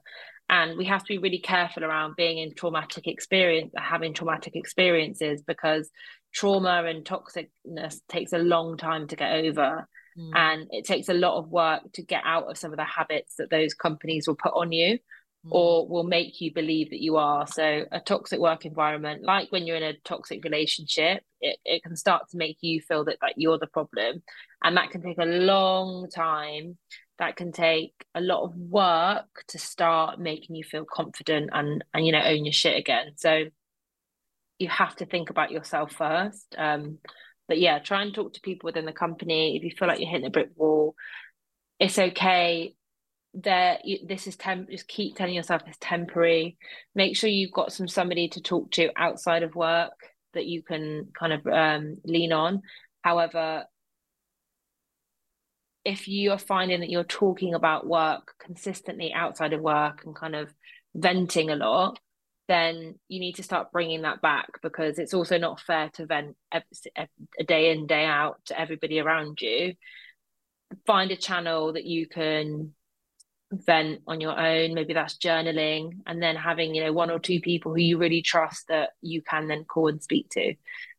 [0.48, 5.42] and we have to be really careful around being in traumatic experience having traumatic experiences
[5.42, 5.90] because
[6.32, 9.88] trauma and toxicness takes a long time to get over
[10.18, 10.30] mm.
[10.34, 13.34] and it takes a lot of work to get out of some of the habits
[13.38, 14.98] that those companies will put on you
[15.46, 15.50] mm.
[15.50, 17.46] or will make you believe that you are.
[17.46, 21.96] So, a toxic work environment, like when you're in a toxic relationship, it, it can
[21.96, 24.22] start to make you feel that like you're the problem.
[24.62, 26.78] And that can take a long time.
[27.18, 32.06] That can take a lot of work to start making you feel confident and, and
[32.06, 33.12] you know, own your shit again.
[33.16, 33.44] So,
[34.58, 36.54] you have to think about yourself first.
[36.56, 36.98] Um,
[37.48, 39.56] but yeah, try and talk to people within the company.
[39.56, 40.94] If you feel like you're hitting a brick wall,
[41.80, 42.74] it's okay
[43.34, 46.56] there this is temp just keep telling yourself it's temporary
[46.94, 49.92] make sure you've got some somebody to talk to outside of work
[50.34, 52.60] that you can kind of um, lean on
[53.00, 53.64] however
[55.84, 60.34] if you are finding that you're talking about work consistently outside of work and kind
[60.34, 60.52] of
[60.94, 61.98] venting a lot
[62.48, 66.36] then you need to start bringing that back because it's also not fair to vent
[66.52, 69.74] a day in day out to everybody around you.
[70.86, 72.74] Find a channel that you can
[73.52, 74.74] vent on your own.
[74.74, 78.22] Maybe that's journaling and then having you know one or two people who you really
[78.22, 80.54] trust that you can then call and speak to.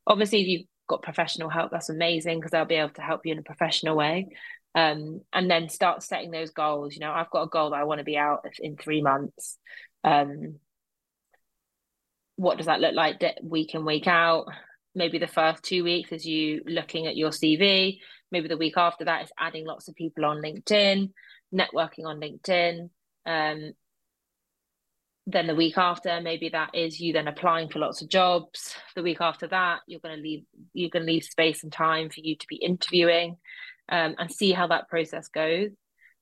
[0.07, 3.31] Obviously if you've got professional help that's amazing because they'll be able to help you
[3.31, 4.27] in a professional way
[4.75, 6.93] um, and then start setting those goals.
[6.93, 9.57] You know i've got a goal that i want to be out in three months.
[10.03, 10.59] Um,
[12.35, 13.23] what does that look like?
[13.43, 14.45] Week in week out.
[14.95, 17.99] Maybe the first two weeks is you looking at your cv
[18.31, 21.09] maybe the week after that is adding lots of people on linkedin
[21.53, 22.89] networking on LinkedIn.
[23.25, 23.73] Um,
[25.25, 28.75] then the week after, maybe that is you then applying for lots of jobs.
[28.95, 30.43] The week after that, you're going to leave
[30.73, 33.37] you're going to leave space and time for you to be interviewing,
[33.89, 35.71] um, and see how that process goes.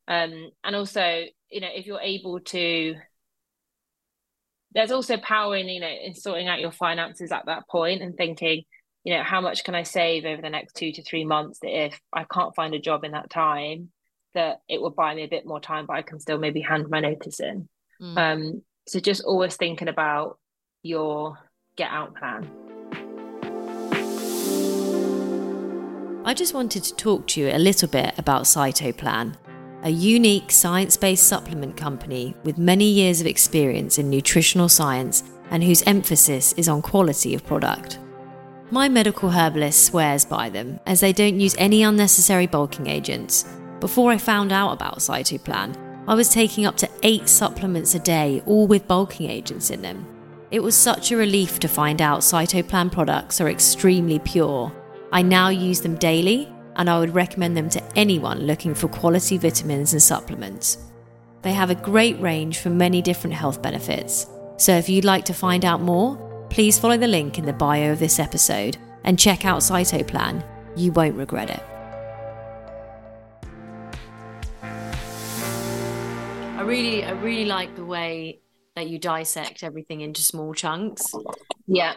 [0.07, 2.95] Um, and also, you know, if you're able to,
[4.73, 8.15] there's also power in you know in sorting out your finances at that point and
[8.15, 8.63] thinking,
[9.03, 11.85] you know, how much can I save over the next two to three months that
[11.85, 13.89] if I can't find a job in that time,
[14.33, 16.89] that it will buy me a bit more time, but I can still maybe hand
[16.89, 17.67] my notice in.
[18.01, 18.17] Mm.
[18.17, 20.39] Um, so just always thinking about
[20.83, 21.37] your
[21.75, 22.49] get out plan.
[26.23, 29.35] I just wanted to talk to you a little bit about Cytoplan,
[29.83, 35.63] a unique science based supplement company with many years of experience in nutritional science and
[35.63, 37.97] whose emphasis is on quality of product.
[38.69, 43.45] My medical herbalist swears by them as they don't use any unnecessary bulking agents
[43.81, 45.75] before I found out about Cytoplan,
[46.07, 50.05] I was taking up to eight supplements a day, all with bulking agents in them.
[50.51, 54.71] It was such a relief to find out Cytoplan products are extremely pure.
[55.13, 56.47] I now use them daily,
[56.77, 60.77] and I would recommend them to anyone looking for quality vitamins and supplements.
[61.41, 64.27] They have a great range for many different health benefits.
[64.57, 66.15] So if you'd like to find out more,
[66.49, 70.45] please follow the link in the bio of this episode and check out Cytoplan.
[70.75, 71.63] You won't regret it.
[76.57, 78.39] I really, I really like the way
[78.75, 81.03] that you dissect everything into small chunks.
[81.67, 81.95] Yeah.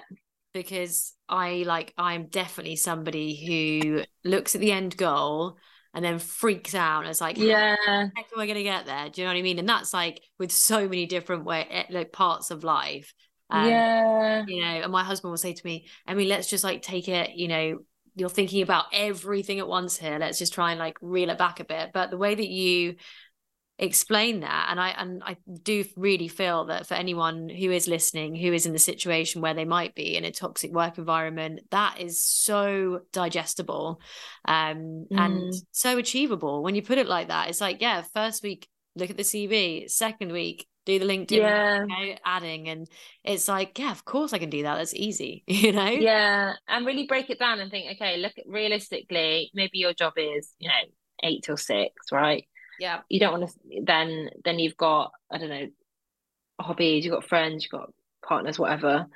[0.55, 5.59] Because I like, I'm definitely somebody who looks at the end goal
[5.93, 7.01] and then freaks out.
[7.01, 9.11] And it's like, yeah, how am I going to get there?
[9.11, 9.59] Do you know what I mean?
[9.59, 13.13] And that's like with so many different way, eh, like parts of life.
[13.51, 14.45] Um, yeah.
[14.47, 17.09] You know, and my husband will say to me, I mean, let's just like take
[17.09, 17.79] it, you know,
[18.17, 20.19] you're thinking about everything at once here.
[20.19, 21.91] Let's just try and like reel it back a bit.
[21.93, 22.95] But the way that you
[23.79, 24.69] explain that.
[24.71, 28.67] And i and i do really feel that for anyone who is listening who is
[28.67, 33.01] in the situation where they might be in a toxic work environment that is so
[33.13, 34.01] digestible
[34.47, 35.19] um mm.
[35.19, 36.63] and so achievable.
[36.63, 39.91] When you put it like that it's like yeah first week look at the cv
[39.91, 41.81] second week do the linkedin yeah.
[41.81, 42.69] you know, adding.
[42.69, 42.87] And
[43.25, 44.77] it's like yeah of course i can do that.
[44.77, 45.91] That's easy you know?
[45.91, 50.53] Yeah and really break it down and think okay look realistically maybe your job is
[50.59, 50.85] you know
[51.25, 52.45] eight till six right
[52.79, 53.01] yeah.
[53.09, 55.67] You don't want to then then you've got i don't know
[56.61, 57.91] hobbies you've got friends you've got
[58.27, 59.07] partners whatever.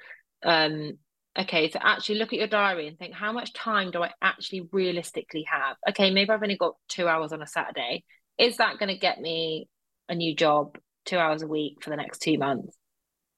[0.42, 0.98] Um
[1.38, 4.68] okay so actually look at your diary and think how much time do i actually
[4.72, 5.76] realistically have?
[5.88, 8.04] Okay maybe i've only got two hours on a saturday.
[8.38, 9.68] Is that going to get me
[10.08, 12.76] a new job two hours a week for the next two months?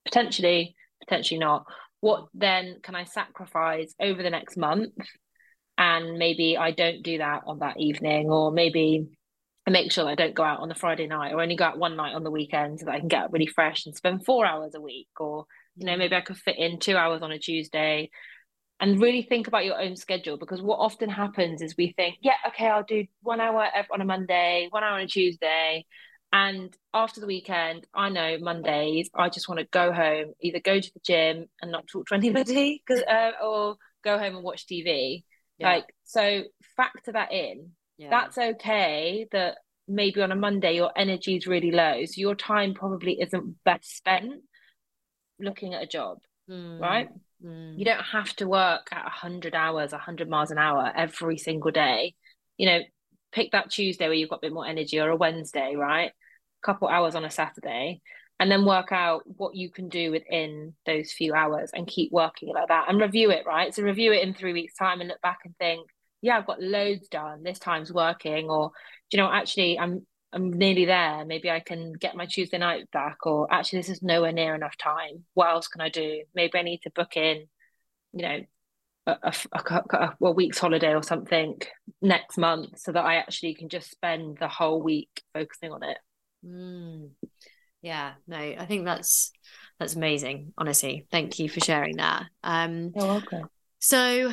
[0.04, 1.64] Potentially potentially not.
[2.00, 4.92] What then can i sacrifice over the next month?
[5.78, 9.06] And maybe i don't do that on that evening or maybe
[9.70, 11.78] I make sure I don't go out on the Friday night or only go out
[11.78, 14.24] one night on the weekend so that I can get up really fresh and spend
[14.24, 15.08] four hours a week.
[15.20, 15.46] Or,
[15.76, 18.10] you know, maybe I could fit in two hours on a Tuesday
[18.80, 22.34] and really think about your own schedule because what often happens is we think, yeah,
[22.48, 25.86] okay, I'll do one hour on a Monday, one hour on a Tuesday.
[26.32, 30.80] And after the weekend, I know Mondays, I just want to go home, either go
[30.80, 35.22] to the gym and not talk to anybody, uh, or go home and watch TV.
[35.58, 35.74] Yeah.
[35.74, 36.42] Like, so
[36.76, 38.08] factor that in yeah.
[38.10, 42.04] that's okay that maybe on a Monday your energy is really low.
[42.06, 44.42] So your time probably isn't best spent
[45.38, 46.80] looking at a job, mm.
[46.80, 47.08] right?
[47.44, 47.78] Mm.
[47.78, 52.14] You don't have to work at 100 hours, 100 miles an hour every single day.
[52.56, 52.80] You know,
[53.32, 56.10] pick that Tuesday where you've got a bit more energy or a Wednesday, right?
[56.10, 58.00] A couple hours on a Saturday
[58.38, 62.48] and then work out what you can do within those few hours and keep working
[62.54, 63.74] like that and review it, right?
[63.74, 65.86] So review it in three weeks' time and look back and think,
[66.22, 67.42] yeah, I've got loads done.
[67.42, 68.72] This time's working, or
[69.12, 71.24] you know, actually, I'm I'm nearly there.
[71.24, 74.76] Maybe I can get my Tuesday night back, or actually, this is nowhere near enough
[74.76, 75.24] time.
[75.34, 76.22] What else can I do?
[76.34, 77.46] Maybe I need to book in,
[78.12, 78.40] you know,
[79.06, 81.60] a, a, a, a week's holiday or something
[82.00, 85.98] next month so that I actually can just spend the whole week focusing on it.
[86.44, 87.10] Mm.
[87.82, 89.32] Yeah, no, I think that's
[89.78, 90.52] that's amazing.
[90.58, 92.26] Honestly, thank you for sharing that.
[92.44, 93.48] Um, You're welcome.
[93.78, 94.32] So,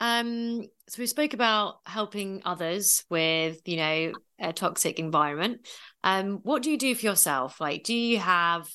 [0.00, 5.66] um, so we spoke about helping others with, you know, a toxic environment.
[6.02, 7.60] Um, what do you do for yourself?
[7.60, 8.68] Like, do you have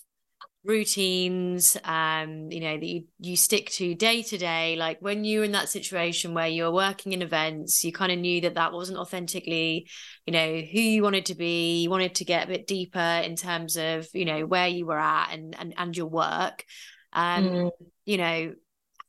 [0.66, 5.46] routines um you know that you you stick to day to day like when you're
[5.46, 8.98] in that situation where you're working in events you kind of knew that that wasn't
[8.98, 9.88] authentically
[10.26, 13.38] you know who you wanted to be you wanted to get a bit deeper in
[13.38, 16.66] terms of you know where you were at and and, and your work
[17.14, 17.72] um mm.
[18.06, 18.54] you know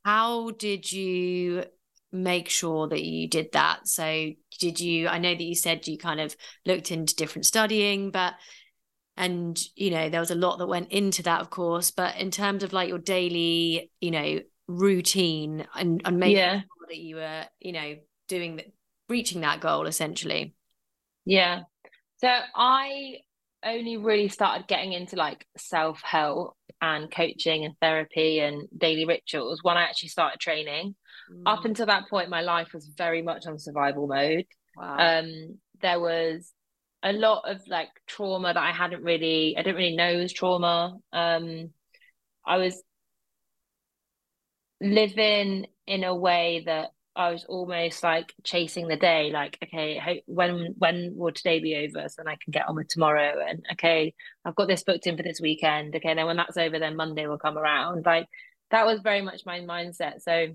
[0.04, 1.64] how did you
[2.12, 3.86] make sure that you did that.
[3.86, 8.10] So did you i know that you said you kind of looked into different studying
[8.10, 8.34] but
[9.16, 12.30] and you know there was a lot that went into that of course but in
[12.30, 14.38] terms of like your daily you know
[14.68, 16.60] routine and, and making yeah.
[16.60, 17.96] sure that you were you know
[18.28, 18.66] doing that
[19.08, 20.54] reaching that goal essentially.
[21.24, 21.62] Yeah.
[22.18, 23.16] So i
[23.64, 29.76] only really started getting into like self-help and coaching and therapy and daily rituals when
[29.76, 30.94] i actually started training
[31.30, 31.42] mm.
[31.46, 35.18] up until that point my life was very much on survival mode wow.
[35.20, 36.52] um there was
[37.02, 40.96] a lot of like trauma that I hadn't really I didn't really know was trauma.
[41.12, 41.70] Um
[42.46, 42.82] I was
[44.80, 50.74] living in a way that I was almost like chasing the day, like, okay, when
[50.78, 53.44] when will today be over so then I can get on with tomorrow?
[53.46, 54.14] And okay,
[54.44, 55.96] I've got this booked in for this weekend.
[55.96, 58.04] Okay, then when that's over, then Monday will come around.
[58.06, 58.26] Like
[58.70, 60.20] that was very much my mindset.
[60.20, 60.48] So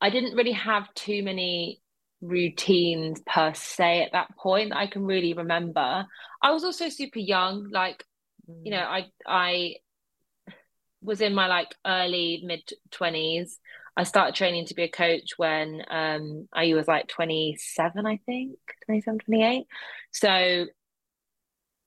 [0.00, 1.80] I didn't really have too many
[2.20, 6.06] routines per se at that point that I can really remember.
[6.42, 8.04] I was also super young, like
[8.48, 8.60] mm.
[8.64, 9.74] you know, I I
[11.02, 13.56] was in my like early mid 20s.
[13.96, 18.58] I started training to be a coach when um I was like 27, I think,
[18.86, 19.66] 27, 28.
[20.12, 20.66] So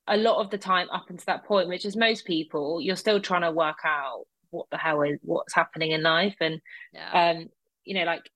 [0.07, 3.21] a lot of the time up until that point, which is most people, you're still
[3.21, 6.35] trying to work out what the hell is what's happening in life.
[6.41, 6.61] And
[6.93, 7.31] yeah.
[7.31, 7.47] um,
[7.85, 8.29] you know, like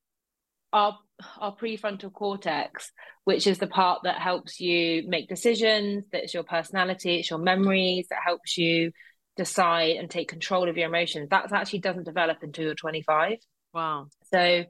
[0.73, 0.97] our
[1.39, 2.91] our prefrontal cortex,
[3.23, 8.07] which is the part that helps you make decisions, that's your personality, it's your memories,
[8.09, 8.91] that helps you
[9.35, 11.29] decide and take control of your emotions.
[11.29, 13.37] That actually doesn't develop until you're 25.
[13.73, 14.07] Wow.
[14.33, 14.65] So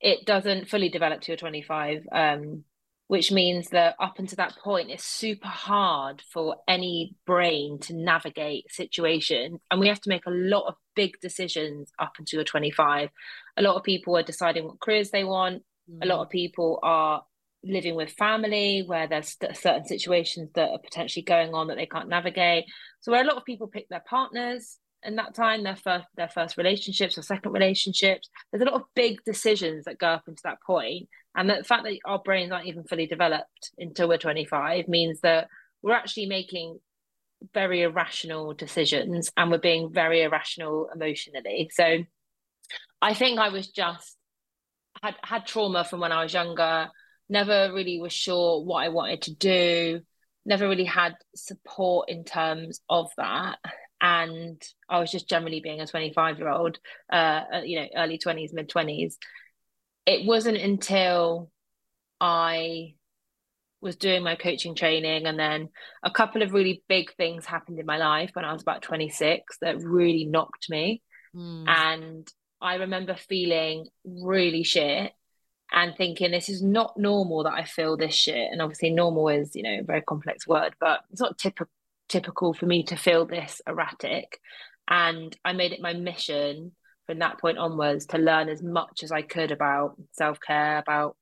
[0.00, 2.06] it doesn't fully develop to your 25.
[2.12, 2.64] Um,
[3.10, 8.70] which means that up until that point, it's super hard for any brain to navigate
[8.70, 9.58] situations.
[9.68, 13.08] And we have to make a lot of big decisions up until you're 25.
[13.56, 15.64] A lot of people are deciding what careers they want.
[15.90, 16.04] Mm.
[16.04, 16.30] A lot of mm.
[16.30, 17.24] people are
[17.64, 22.08] living with family where there's certain situations that are potentially going on that they can't
[22.08, 22.66] navigate.
[23.00, 26.28] So where a lot of people pick their partners in that time, their first their
[26.28, 30.42] first relationships or second relationships, there's a lot of big decisions that go up into
[30.44, 31.08] that point.
[31.36, 35.48] And the fact that our brains aren't even fully developed until we're 25 means that
[35.82, 36.78] we're actually making
[37.54, 41.70] very irrational decisions and we're being very irrational emotionally.
[41.72, 42.04] So
[43.00, 44.16] I think I was just
[45.02, 46.88] had had trauma from when I was younger,
[47.28, 50.00] never really was sure what I wanted to do,
[50.44, 53.58] never really had support in terms of that.
[54.00, 56.78] And I was just generally being a 25 year old,
[57.12, 59.14] uh, uh, you know, early 20s, mid 20s.
[60.06, 61.50] It wasn't until
[62.20, 62.94] I
[63.80, 65.68] was doing my coaching training and then
[66.02, 69.58] a couple of really big things happened in my life when I was about 26
[69.62, 71.02] that really knocked me.
[71.34, 71.64] Mm.
[71.66, 72.28] And
[72.60, 75.12] I remember feeling really shit
[75.72, 78.48] and thinking this is not normal that I feel this shit.
[78.50, 81.70] And obviously, normal is you know a very complex word, but it's not typical
[82.08, 84.40] typical for me to feel this erratic.
[84.88, 86.72] And I made it my mission
[87.10, 91.16] from that point onwards to learn as much as I could about self care, about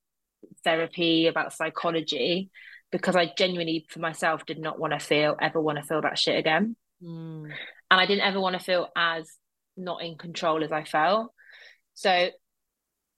[0.63, 2.51] therapy, about psychology,
[2.93, 6.19] because I genuinely, for myself, did not want to feel ever want to feel that
[6.19, 6.77] shit again.
[7.03, 7.45] Mm.
[7.91, 9.31] And I didn't ever want to feel as
[9.79, 11.33] not in control as I felt.
[11.95, 12.29] So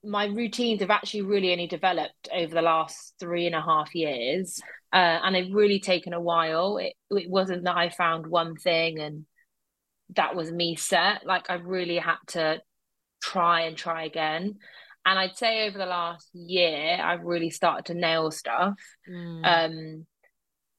[0.04, 4.62] my routines have actually really only developed over the last three and a half years.
[4.92, 6.76] Uh, and they've really taken a while.
[6.76, 9.26] It, it wasn't that I found one thing and
[10.16, 11.26] that was me set.
[11.26, 12.60] Like I really had to
[13.22, 14.56] try and try again.
[15.06, 18.74] And I'd say over the last year, I've really started to nail stuff.
[19.10, 19.44] Mm.
[19.44, 20.06] Um,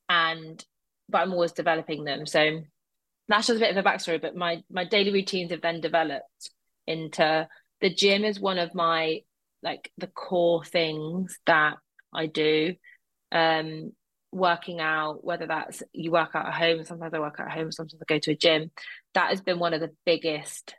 [0.09, 0.65] and
[1.09, 2.25] but I'm always developing them.
[2.25, 2.61] So
[3.27, 4.21] that's just a bit of a backstory.
[4.21, 6.51] But my my daily routines have then developed
[6.87, 7.47] into
[7.81, 9.21] the gym is one of my
[9.63, 11.77] like the core things that
[12.13, 12.75] I do.
[13.31, 13.91] Um,
[14.31, 17.71] working out, whether that's you work out at home, sometimes I work out at home,
[17.71, 18.71] sometimes I go to a gym.
[19.13, 20.75] That has been one of the biggest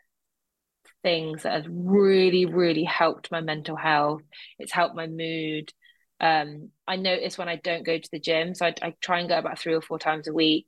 [1.03, 4.23] things that has really, really helped my mental health.
[4.59, 5.73] It's helped my mood.
[6.21, 9.29] Um, I notice when I don't go to the gym, so I, I try and
[9.29, 10.67] go about three or four times a week,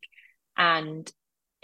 [0.57, 1.11] and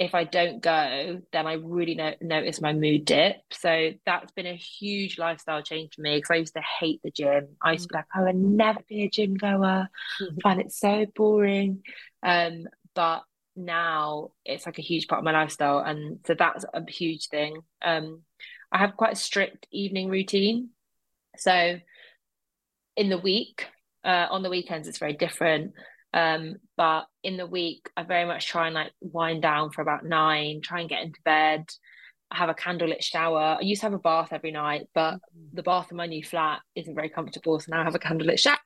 [0.01, 3.36] if I don't go, then I really no- notice my mood dip.
[3.53, 7.11] So that's been a huge lifestyle change for me because I used to hate the
[7.11, 7.48] gym.
[7.62, 9.88] I used to be like, I would never be a gym goer.
[10.20, 11.82] I find it so boring.
[12.22, 13.24] Um, but
[13.55, 17.61] now it's like a huge part of my lifestyle, and so that's a huge thing.
[17.82, 18.22] Um,
[18.72, 20.70] I have quite a strict evening routine.
[21.36, 21.78] So
[22.96, 23.66] in the week,
[24.03, 25.74] uh, on the weekends, it's very different.
[26.14, 30.03] Um, but in the week, I very much try and like wind down for about
[30.03, 31.68] nine, try and get into bed.
[32.31, 33.59] I have a candlelit shower.
[33.59, 35.57] I used to have a bath every night, but mm-hmm.
[35.57, 37.61] the bath in my new flat isn't very comfortable.
[37.61, 38.57] So now I have a candlelit shower.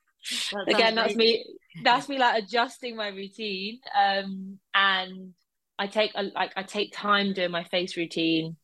[0.53, 1.45] That Again, that's me.
[1.83, 3.81] That's me like adjusting my routine.
[4.01, 5.35] Um, and
[5.77, 8.57] I take a, like I take time doing my face routine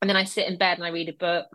[0.00, 1.46] and then I sit in bed and I read a book,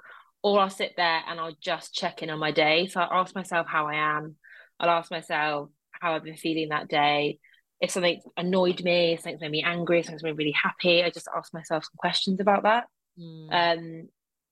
[0.43, 2.87] or I'll sit there and I'll just check in on my day.
[2.87, 4.35] So I ask myself how I am.
[4.81, 5.69] I'll ask myself
[6.01, 7.39] how I've been feeling that day.
[7.79, 11.03] If something annoyed me, if something's made me angry, if something's made me really happy,
[11.03, 12.85] I just ask myself some questions about that.
[13.19, 13.47] Mm.
[13.51, 14.09] Um,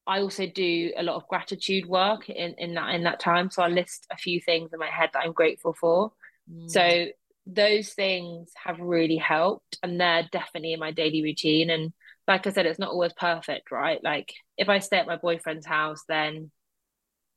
[0.08, 3.50] I also do a lot of gratitude work in, in that in that time.
[3.50, 6.12] So I list a few things in my head that I'm grateful for.
[6.52, 6.70] Mm.
[6.70, 7.08] So
[7.48, 11.70] those things have really helped and they're definitely in my daily routine.
[11.70, 11.94] And
[12.28, 14.04] like I said, it's not always perfect, right?
[14.04, 16.52] Like if I stay at my boyfriend's house, then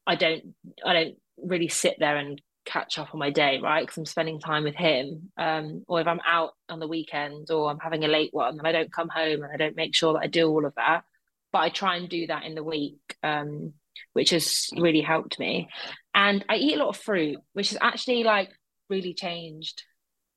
[0.06, 0.54] I don't
[0.84, 3.82] I don't really sit there and catch up on my day, right?
[3.82, 5.30] Because I'm spending time with him.
[5.36, 8.66] Um, or if I'm out on the weekend or I'm having a late one and
[8.66, 11.04] I don't come home and I don't make sure that I do all of that.
[11.50, 13.72] But I try and do that in the week, um,
[14.12, 15.68] which has really helped me.
[16.14, 18.50] And I eat a lot of fruit, which has actually like
[18.90, 19.82] really changed.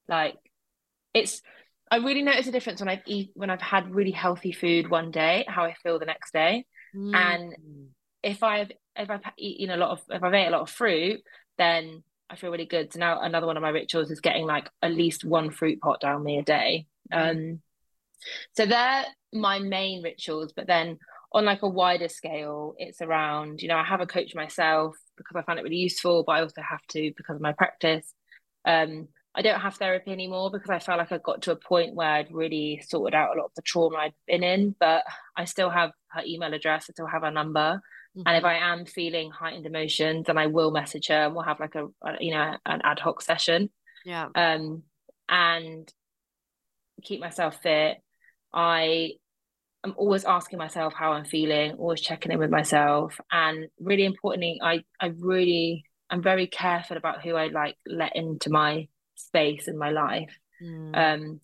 [0.08, 0.36] Like
[1.14, 1.42] it's
[1.90, 5.12] I really notice a difference when I've eat when I've had really healthy food one
[5.12, 6.66] day, how I feel the next day.
[6.96, 7.14] Mm.
[7.14, 7.56] And
[8.24, 11.22] if I've if I've eaten a lot of if I've ate a lot of fruit,
[11.58, 12.94] then I feel really good.
[12.94, 16.00] So now another one of my rituals is getting like at least one fruit pot
[16.00, 16.88] down me a day.
[17.12, 17.62] Um
[18.54, 20.98] so they're my main rituals, but then
[21.34, 25.36] on like a wider scale, it's around, you know, I have a coach myself because
[25.36, 28.14] I find it really useful, but I also have to because of my practice.
[28.66, 31.96] Um, I don't have therapy anymore because I felt like I got to a point
[31.96, 35.04] where I'd really sorted out a lot of the trauma I'd been in, but
[35.38, 37.82] I still have her email address, I still have her number.
[38.18, 38.28] Mm-hmm.
[38.28, 41.60] And if I am feeling heightened emotions, then I will message her and we'll have
[41.60, 43.70] like a, a, you know an ad hoc session.
[44.06, 44.28] Yeah.
[44.36, 44.84] Um,
[45.30, 45.92] and
[47.04, 47.98] keep myself fit.
[48.54, 49.12] I
[49.84, 54.60] am always asking myself how I'm feeling, always checking in with myself, and really importantly,
[54.62, 59.78] I I really I'm very careful about who I like let into my space in
[59.78, 60.38] my life.
[60.62, 60.98] Mm.
[60.98, 61.40] Um,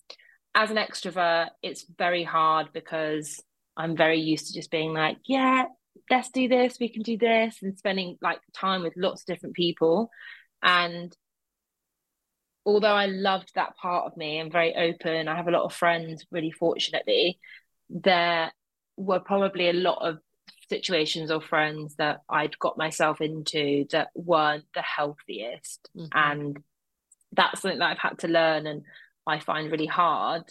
[0.53, 3.41] as an extrovert, it's very hard because
[3.77, 5.65] I'm very used to just being like, yeah,
[6.09, 9.55] let's do this, we can do this, and spending like time with lots of different
[9.55, 10.09] people.
[10.61, 11.15] And
[12.65, 15.73] although I loved that part of me and very open, I have a lot of
[15.73, 17.39] friends, really fortunately,
[17.89, 18.51] there
[18.97, 20.17] were probably a lot of
[20.69, 25.89] situations or friends that I'd got myself into that weren't the healthiest.
[25.95, 26.07] Mm-hmm.
[26.13, 26.57] And
[27.31, 28.83] that's something that I've had to learn and
[29.25, 30.43] I find really hard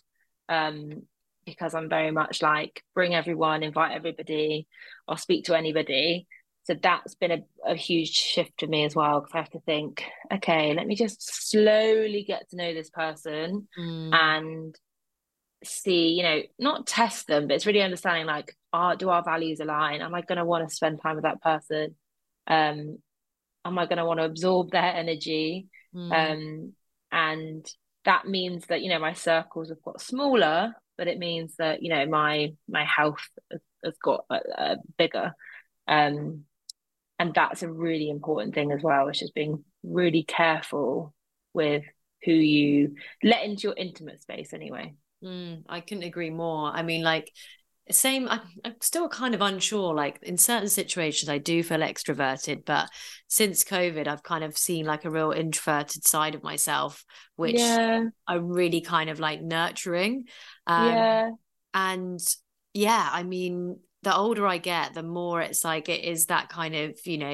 [0.49, 1.03] um,
[1.47, 4.67] because I'm very much like bring everyone, invite everybody,
[5.09, 6.27] or speak to anybody.
[6.65, 9.61] So that's been a, a huge shift for me as well because I have to
[9.61, 10.03] think,
[10.35, 14.13] okay, let me just slowly get to know this person mm.
[14.13, 14.75] and
[15.63, 19.61] see, you know, not test them, but it's really understanding like, are do our values
[19.61, 20.03] align?
[20.03, 21.95] Am I going to want to spend time with that person?
[22.49, 22.99] Um,
[23.65, 25.69] am I going to want to absorb their energy?
[25.95, 26.13] Mm.
[26.13, 26.73] Um,
[27.13, 27.67] and
[28.05, 31.91] that means that you know my circles have got smaller, but it means that you
[31.91, 35.33] know my my health has, got uh, bigger.
[35.87, 36.45] Um,
[37.19, 39.07] and that's a really important thing as well.
[39.07, 41.15] which is being really careful
[41.55, 41.85] with
[42.25, 44.95] who you let into your intimate space anyway.
[45.25, 46.71] Mm, I couldn't agree more.
[46.71, 47.33] I mean, like
[47.91, 52.65] same I'm, I'm still kind of unsure like in certain situations i do feel extroverted
[52.65, 52.89] but
[53.29, 57.05] since covid i've kind of seen like a real introverted side of myself
[57.37, 58.03] which yeah.
[58.27, 60.25] i'm really kind of like nurturing
[60.67, 61.31] um, yeah
[61.75, 62.21] and
[62.75, 66.75] yeah i mean the older i get the more it's like it is that kind
[66.75, 67.33] of you know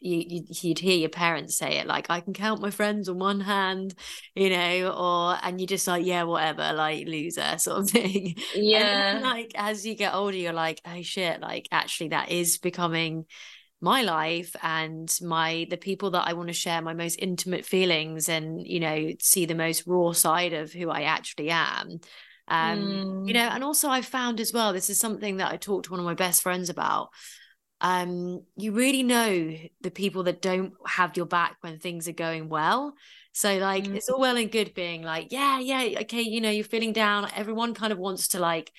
[0.00, 3.40] you, you'd hear your parents say it like I can count my friends on one
[3.40, 3.94] hand,
[4.34, 8.36] you know, or and you're just like yeah whatever like loser sort of thing.
[8.54, 9.14] Yeah.
[9.14, 13.26] Then, like as you get older, you're like oh shit, like actually that is becoming
[13.82, 18.28] my life and my the people that I want to share my most intimate feelings
[18.28, 22.00] and you know see the most raw side of who I actually am.
[22.50, 23.28] Um, mm.
[23.28, 25.92] you know, and also I found as well, this is something that I talked to
[25.92, 27.10] one of my best friends about
[27.80, 32.48] um, you really know the people that don't have your back when things are going
[32.48, 32.94] well.
[33.32, 33.94] So like mm.
[33.94, 37.28] it's all well and good being like, yeah, yeah, okay, you know, you're feeling down.
[37.34, 38.70] Everyone kind of wants to like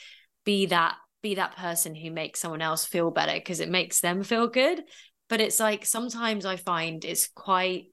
[0.46, 4.24] be that be that person who makes someone else feel better because it makes them
[4.24, 4.84] feel good.
[5.30, 7.86] But it's like sometimes I find it's quite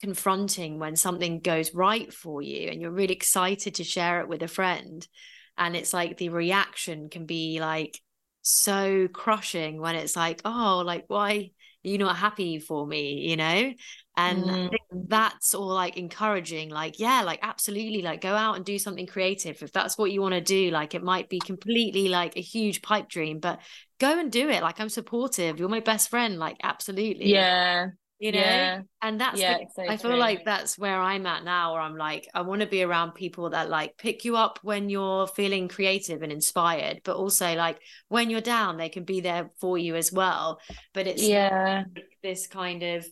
[0.00, 4.42] confronting when something goes right for you and you're really excited to share it with
[4.42, 5.06] a friend.
[5.56, 8.00] And it's like the reaction can be like
[8.42, 11.50] so crushing when it's like, oh, like why
[11.84, 13.72] are you not happy for me, you know?
[14.16, 14.70] And mm.
[15.08, 19.62] that's all like encouraging, like, yeah, like absolutely, like go out and do something creative.
[19.62, 22.82] If that's what you want to do, like it might be completely like a huge
[22.82, 23.60] pipe dream, but
[23.98, 24.62] go and do it.
[24.62, 25.58] Like I'm supportive.
[25.58, 26.38] You're my best friend.
[26.38, 27.32] Like absolutely.
[27.32, 27.88] Yeah
[28.18, 28.38] you know?
[28.40, 28.80] Yeah.
[29.00, 30.18] and that's yeah, the, so i feel true.
[30.18, 33.50] like that's where i'm at now where i'm like i want to be around people
[33.50, 38.28] that like pick you up when you're feeling creative and inspired but also like when
[38.28, 40.60] you're down they can be there for you as well.
[40.94, 41.84] But it's yeah.
[42.22, 43.06] this kind of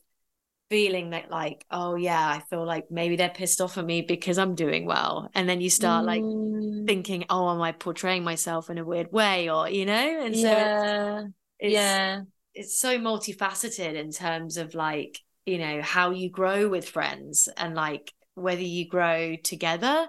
[0.69, 4.37] feeling that like oh yeah i feel like maybe they're pissed off at me because
[4.37, 5.31] i'm doing well.
[5.35, 6.07] And then you start mm.
[6.07, 10.25] like thinking oh am i portraying myself in a weird way or you know?
[10.25, 11.19] And so yeah.
[11.21, 12.21] it's, it's, yeah
[12.57, 17.75] it's so multifaceted in terms of like you know how you grow with friends and
[17.75, 20.09] like whether you grow together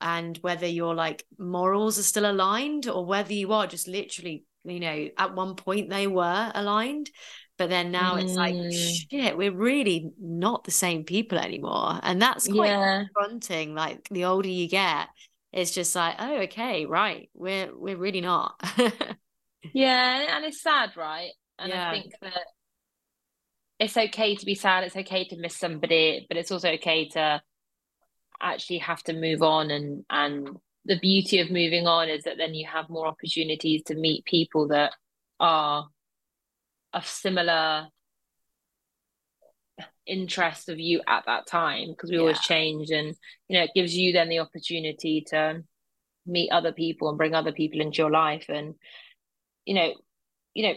[0.00, 4.78] and whether your like morals are still aligned or whether you are just literally you
[4.78, 7.10] know at one point they were aligned
[7.56, 8.22] but then now mm.
[8.22, 9.06] it's like mm.
[9.10, 13.04] shit we're really not the same people anymore and that's quite yeah.
[13.04, 15.08] confronting like the older you get
[15.52, 18.60] it's just like oh okay right we're we're really not
[19.72, 21.90] yeah and it's sad right and yeah.
[21.90, 22.46] I think that
[23.78, 27.42] it's okay to be sad, it's okay to miss somebody, but it's also okay to
[28.40, 30.48] actually have to move on and and
[30.84, 34.68] the beauty of moving on is that then you have more opportunities to meet people
[34.68, 34.92] that
[35.40, 35.88] are
[36.92, 37.88] of similar
[40.06, 42.20] interest of you at that time because we yeah.
[42.20, 43.14] always change and
[43.48, 45.62] you know it gives you then the opportunity to
[46.26, 48.74] meet other people and bring other people into your life and
[49.64, 49.92] you know
[50.56, 50.74] you know,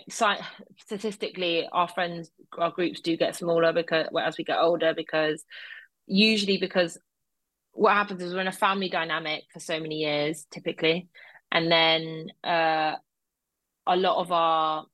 [0.77, 5.41] statistically, our friends, our groups do get smaller because well, as we get older, because
[6.05, 6.97] usually because
[7.71, 11.07] what happens is we're in a family dynamic for so many years, typically,
[11.49, 12.95] and then uh,
[13.87, 14.85] a lot of our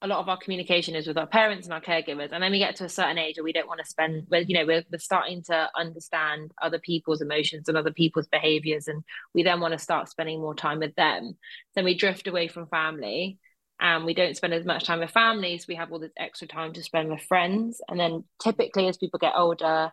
[0.00, 2.58] a lot of our communication is with our parents and our caregivers and then we
[2.58, 4.82] get to a certain age where we don't want to spend well you know we're,
[4.90, 9.70] we're starting to understand other people's emotions and other people's behaviors and we then want
[9.70, 11.36] to start spending more time with them.
[11.76, 13.38] Then we drift away from family
[13.82, 16.72] and we don't spend as much time with families we have all this extra time
[16.72, 17.80] to spend with friends.
[17.88, 19.90] And then typically as people get older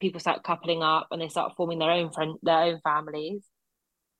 [0.00, 3.42] people start coupling up and they start forming their own friend their own families.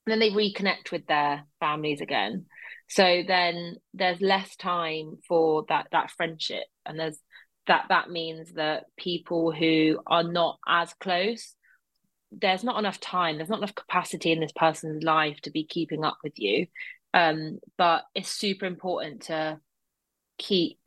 [0.05, 2.45] And then they reconnect with their families again.
[2.89, 6.63] So then there's less time for that that friendship.
[6.85, 7.19] And there's
[7.65, 11.53] that that means that people who are not as close
[12.29, 16.03] there's not enough time there's not enough capacity in this person's life to be keeping
[16.03, 16.67] up with you
[17.17, 19.59] um, but it's super important to
[20.37, 20.77] keep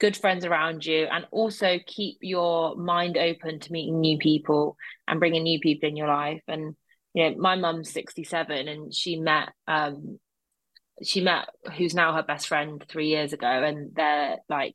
[0.00, 5.20] good friends around you and also keep your mind open to meeting new people and
[5.20, 6.42] bringing new people in your life.
[6.48, 6.74] And
[7.12, 10.18] you know my mum's 67 and she met um
[11.02, 14.74] she met who's now her best friend 3 years ago and they're like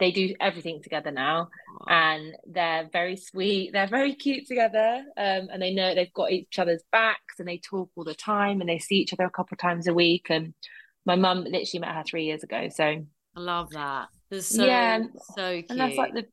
[0.00, 1.48] they do everything together now
[1.88, 6.58] and they're very sweet they're very cute together um, and they know they've got each
[6.58, 9.54] other's backs and they talk all the time and they see each other a couple
[9.54, 10.54] of times a week and
[11.06, 14.08] my mum literally met her three years ago so i love that
[14.40, 15.00] so, yeah
[15.36, 15.66] so cute.
[15.70, 16.24] and that's like the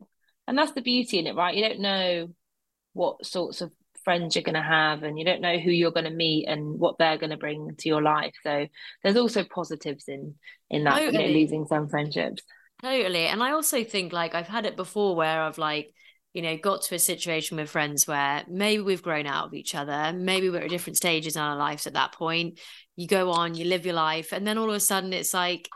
[0.47, 2.27] and that's the beauty in it right you don't know
[2.93, 3.71] what sorts of
[4.03, 6.79] friends you're going to have and you don't know who you're going to meet and
[6.79, 8.65] what they're going to bring to your life so
[9.03, 10.33] there's also positives in
[10.71, 11.23] in that totally.
[11.23, 12.41] you know, losing some friendships
[12.83, 13.25] Totally.
[13.27, 15.93] And I also think like I've had it before where I've like
[16.33, 19.75] you know, got to a situation with friends where maybe we've grown out of each
[19.75, 22.59] other, maybe we're at different stages in our lives at that point.
[22.95, 25.67] You go on, you live your life, and then all of a sudden it's like,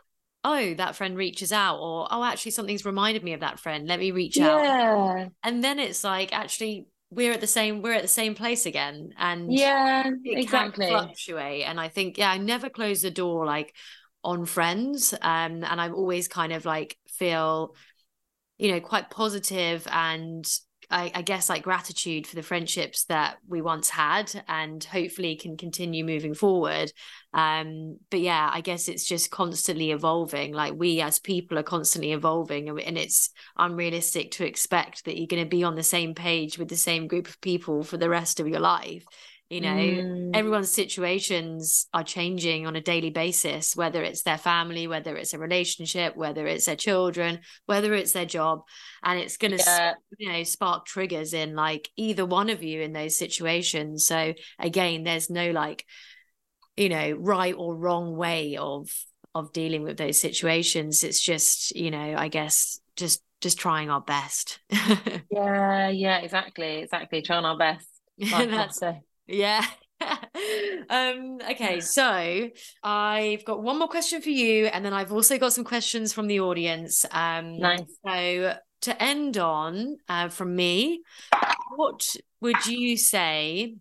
[0.44, 3.88] oh, that friend reaches out, or oh, actually something's reminded me of that friend.
[3.88, 4.48] Let me reach yeah.
[4.48, 5.32] out.
[5.44, 9.10] And then it's like actually we're at the same we're at the same place again.
[9.18, 10.88] And yeah, exactly.
[10.88, 11.66] fluctuate.
[11.66, 13.74] And I think, yeah, I never close the door like
[14.26, 15.14] on friends.
[15.14, 17.76] Um, and I'm always kind of like feel
[18.58, 20.46] you know quite positive and
[20.90, 25.58] I, I, guess like gratitude for the friendships that we once had and hopefully can
[25.58, 26.92] continue moving forward
[27.34, 32.12] um but yeah i guess it's just constantly evolving like we as people are constantly
[32.12, 36.58] evolving and it's unrealistic to expect that you're going to be on the same page
[36.58, 39.06] with the same group of people for the rest of your life
[39.50, 40.32] you know mm.
[40.34, 45.40] everyone's situations are changing on a daily basis whether it's their family whether it's a
[45.40, 48.62] relationship whether it's their children whether it's their job.
[49.04, 49.94] And it's going to yeah.
[50.18, 54.06] you know spark triggers in like either one of you in those situations.
[54.06, 55.86] So again there's no like
[56.76, 58.90] you know right or wrong way of
[59.34, 61.04] of dealing with those situations.
[61.04, 64.60] It's just you know i guess just just trying our best.
[65.32, 67.22] Yeah yeah exactly exactly.
[67.22, 67.88] Trying our best.
[68.18, 68.82] That's
[69.28, 69.66] yeah.
[70.90, 72.50] um okay so
[72.84, 76.28] i've got one more question for you and then i've also got some questions from
[76.28, 77.06] the audience.
[77.12, 77.82] Um nice.
[78.06, 81.02] so to end on uh, from me
[81.78, 83.76] what would you say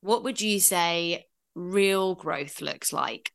[0.00, 3.32] what would you say real growth looks like?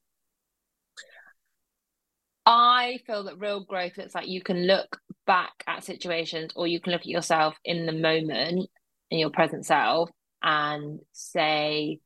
[2.45, 6.79] I feel that real growth looks like you can look back at situations or you
[6.79, 8.69] can look at yourself in the moment
[9.11, 10.09] in your present self
[10.41, 11.99] and say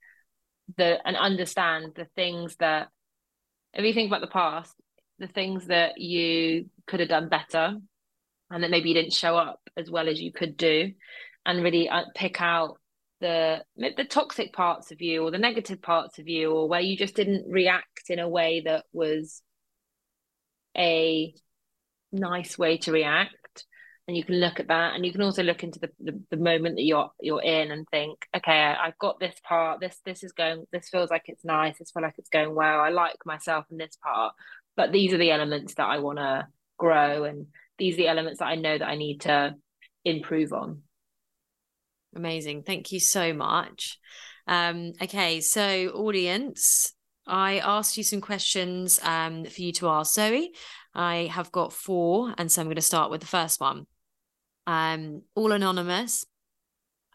[0.77, 2.87] the and understand the things that
[3.73, 4.73] if you think about the past
[5.19, 7.75] the things that you could have done better
[8.49, 10.91] and that maybe you didn't show up as well as you could do
[11.45, 12.77] and really uh, pick out
[13.19, 16.97] the the toxic parts of you or the negative parts of you or where you
[16.97, 19.41] just didn't react in a way that was
[20.77, 21.33] a
[22.11, 23.35] nice way to react
[24.07, 26.37] and you can look at that and you can also look into the, the, the,
[26.37, 30.31] moment that you're you're in and think okay i've got this part this this is
[30.33, 33.65] going this feels like it's nice this feels like it's going well i like myself
[33.71, 34.33] in this part
[34.75, 36.45] but these are the elements that i want to
[36.77, 37.47] grow and
[37.77, 39.55] these are the elements that i know that i need to
[40.05, 40.81] improve on.
[42.15, 42.63] Amazing.
[42.63, 43.97] Thank you so much.
[44.47, 46.93] Um okay so audience
[47.25, 50.51] I asked you some questions um, for you to ask Zoe.
[50.93, 53.87] I have got four, and so I'm going to start with the first one
[54.67, 56.25] um, all anonymous.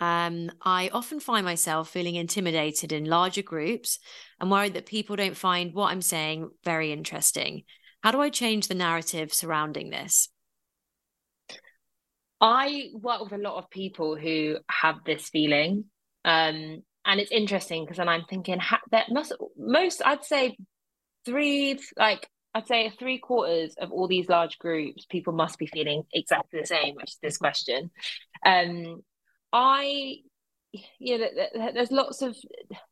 [0.01, 3.99] Um, I often find myself feeling intimidated in larger groups
[4.40, 7.64] and worried that people don't find what I'm saying very interesting.
[8.03, 10.28] How do I change the narrative surrounding this?
[12.40, 15.86] I work with a lot of people who have this feeling.
[16.24, 18.61] Um, and it's interesting because then I'm thinking
[18.92, 19.07] that
[19.57, 20.57] most I'd say
[21.24, 26.05] three like I'd say three quarters of all these large groups, people must be feeling
[26.12, 27.90] exactly the same, which is this question.
[28.44, 29.03] Um,
[29.53, 30.16] I,
[30.99, 31.28] you know,
[31.74, 32.36] there's lots of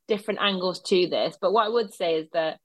[0.09, 2.59] different angles to this, but what I would say is that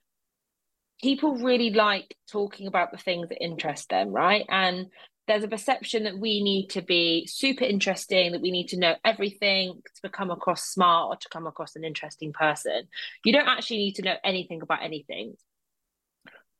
[1.02, 4.44] people really like talking about the things that interest them, right?
[4.48, 4.86] And
[5.26, 8.94] there's a perception that we need to be super interesting, that we need to know
[9.04, 12.88] everything to become across smart or to come across an interesting person.
[13.24, 15.34] You don't actually need to know anything about anything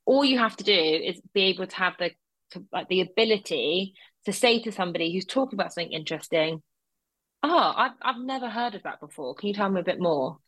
[0.05, 2.11] all you have to do is be able to have the
[2.73, 3.95] like the ability
[4.27, 6.63] to say to somebody who's talking about something interesting,
[7.43, 9.35] oh, I've I've never heard of that before.
[9.35, 10.39] Can you tell me a bit more?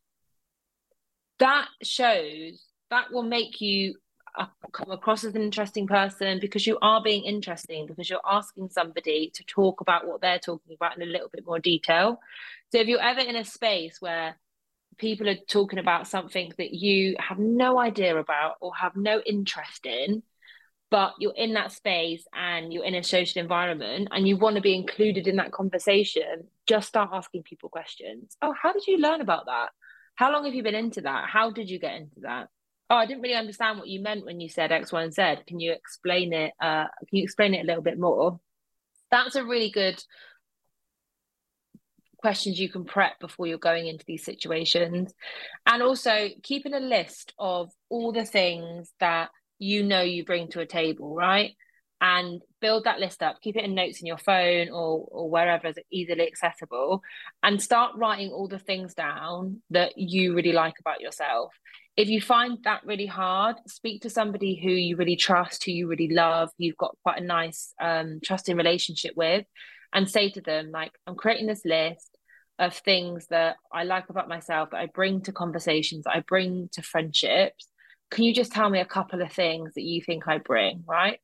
[1.39, 3.97] That shows that will make you
[4.73, 9.31] come across as an interesting person because you are being interesting because you're asking somebody
[9.35, 12.19] to talk about what they're talking about in a little bit more detail.
[12.73, 14.37] So if you're ever in a space where
[14.99, 19.87] people are talking about something that you have no idea about or have no interest
[19.87, 20.23] in
[20.91, 24.63] but you're in that space and you're in a social environment and you want to
[24.63, 28.37] be included in that conversation just start asking people questions.
[28.41, 29.71] Oh how did you learn about that?
[30.15, 31.29] How long have you been into that?
[31.29, 32.49] How did you get into that?
[32.91, 35.35] Oh i didn't really understand what you meant when you said x y and z.
[35.49, 38.39] Can you explain it uh can you explain it a little bit more?
[39.11, 40.01] That's a really good
[42.25, 45.13] questions you can prep before you're going into these situations.
[45.67, 50.61] And also keeping a list of all the things that you know you bring to
[50.61, 51.51] a table, right?
[52.01, 55.67] And build that list up, keep it in notes in your phone or, or wherever
[55.67, 57.03] is easily accessible,
[57.43, 61.53] and start writing all the things down that you really like about yourself.
[61.95, 65.89] If you find that really hard, speak to somebody who you really trust, who you
[65.89, 69.45] really love, you've got quite a nice, um, trusting relationship with,
[69.93, 72.14] and say to them, like, I'm creating this list
[72.59, 76.69] of things that I like about myself, that I bring to conversations, that I bring
[76.73, 77.69] to friendships.
[78.11, 81.19] Can you just tell me a couple of things that you think I bring, right?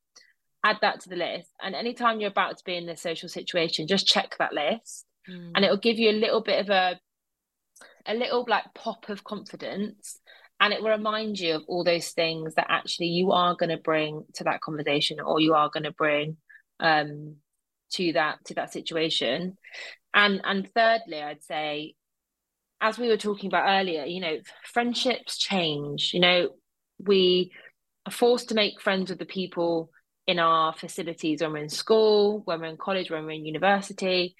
[0.64, 1.48] Add that to the list.
[1.62, 5.06] And anytime you're about to be in this social situation, just check that list.
[5.28, 5.52] Mm.
[5.54, 6.98] And it'll give you a little bit of a
[8.06, 10.18] a little like pop of confidence
[10.60, 13.76] and it will remind you of all those things that actually you are going to
[13.76, 16.36] bring to that conversation or you are going to bring
[16.80, 17.36] um
[17.90, 19.56] to that to that situation
[20.14, 21.94] and and thirdly i'd say
[22.80, 26.12] as we were talking about earlier you know friendships change.
[26.14, 26.48] You know
[26.98, 27.52] we
[28.06, 29.90] are forced to make friends with the people
[30.26, 34.34] in our facilities when we're in school when we're in college when we're in university.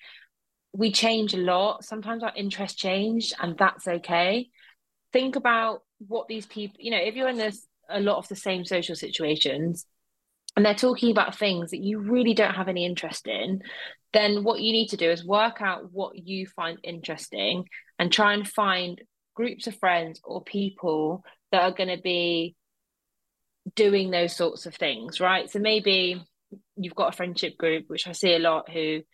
[0.73, 1.85] We change a lot.
[1.85, 4.49] Sometimes our interests change and that's okay.
[5.13, 8.37] Think about what these people you know if you're in this a lot of the
[8.37, 9.85] same social situations
[10.57, 13.63] and they're talking about things that you really don't have any interest in,
[14.13, 18.35] then what you need to do is work out what you find interesting and try
[18.35, 19.01] and find
[19.35, 22.57] groups of friends or people that are going to be
[23.75, 25.51] doing those sorts of things, right?
[25.51, 26.23] So maybe
[26.77, 29.05] you've got a friendship group, which I see a lot, who, you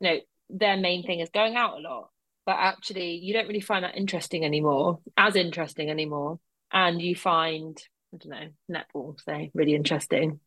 [0.00, 2.10] know, their main thing is going out a lot,
[2.46, 6.38] but actually you don't really find that interesting anymore, as interesting anymore.
[6.72, 7.76] And you find,
[8.14, 10.40] I don't know, netball, say, really interesting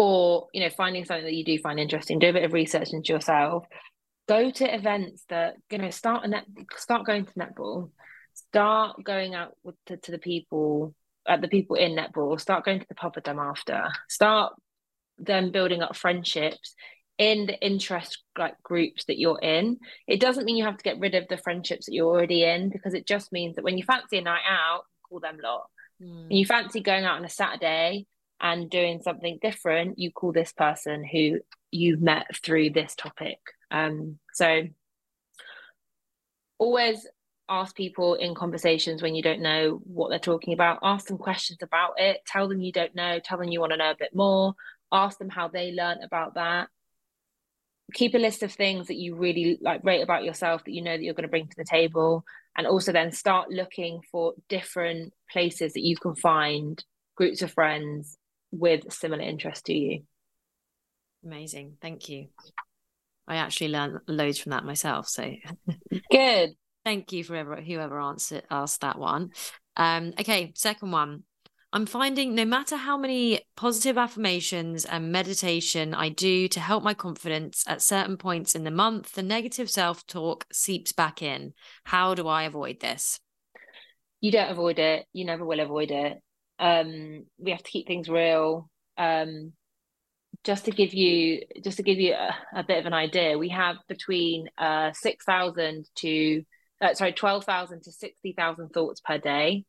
[0.00, 2.88] or you know finding something that you do find interesting do a bit of research
[2.92, 3.66] into yourself.
[4.26, 6.46] Go to events that you know start a net
[6.76, 7.90] start going to netball.
[8.32, 10.94] Start going out with to, to the people
[11.28, 12.40] at uh, the people in netball.
[12.40, 13.88] Start going to the pub with them after.
[14.08, 14.54] Start
[15.18, 16.74] then building up friendships
[17.18, 19.76] in the interest like groups that you're in.
[20.08, 22.70] It doesn't mean you have to get rid of the friendships that you're already in
[22.70, 25.68] because it just means that when you fancy a night out call them lot.
[26.02, 26.28] Mm.
[26.30, 28.06] and you fancy going out on a saturday
[28.40, 33.38] and doing something different, you call this person who you've met through this topic.
[33.70, 34.62] Um, so
[36.58, 37.06] always
[37.48, 41.58] ask people in conversations when you don't know what they're talking about, ask them questions
[41.62, 44.14] about it, tell them you don't know, tell them you want to know a bit
[44.14, 44.54] more,
[44.92, 46.68] ask them how they learned about that.
[47.92, 50.96] Keep a list of things that you really like rate about yourself that you know
[50.96, 52.24] that you're going to bring to the table
[52.56, 56.84] and also then start looking for different places that you can find
[57.16, 58.16] groups of friends
[58.50, 60.02] with similar interest to you.
[61.24, 61.76] Amazing.
[61.80, 62.28] Thank you.
[63.28, 65.08] I actually learned loads from that myself.
[65.08, 65.32] So
[66.10, 66.50] good.
[66.84, 69.30] Thank you for whoever, whoever answered asked that one.
[69.76, 71.24] Um, okay, second one.
[71.72, 76.94] I'm finding no matter how many positive affirmations and meditation I do to help my
[76.94, 81.52] confidence at certain points in the month, the negative self talk seeps back in.
[81.84, 83.20] How do I avoid this?
[84.20, 85.06] You don't avoid it.
[85.12, 86.18] You never will avoid it.
[86.60, 88.70] Um, we have to keep things real.
[88.96, 89.52] Um,
[90.44, 93.48] just to give you just to give you a, a bit of an idea, we
[93.48, 96.42] have between uh, six thousand to
[96.80, 99.64] uh, sorry twelve thousand to sixty thousand thoughts per day.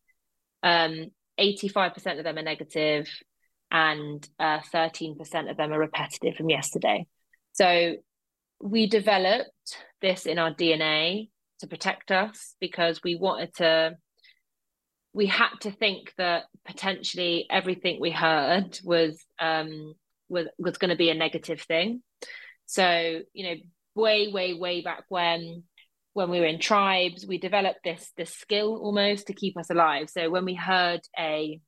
[0.64, 3.08] Um, Eighty-five percent of them are negative,
[3.72, 7.08] and uh, thirteen percent of them are repetitive from yesterday.
[7.54, 7.96] So
[8.62, 9.50] we developed
[10.02, 11.30] this in our DNA
[11.60, 13.96] to protect us because we wanted to
[15.14, 19.93] we had to think that potentially everything we heard was um
[20.30, 22.01] was was going to be a negative thing.
[22.66, 23.55] So you know
[23.95, 25.64] way way way back when
[26.14, 30.09] when we were in tribes we developed this this skill almost to keep us alive.
[30.09, 31.59] So when we heard a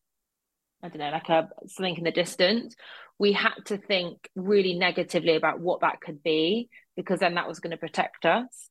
[0.82, 2.76] i don't know like a something in the distance
[3.20, 7.60] we had to think really negatively about what that could be because then that was
[7.60, 8.70] going to protect us.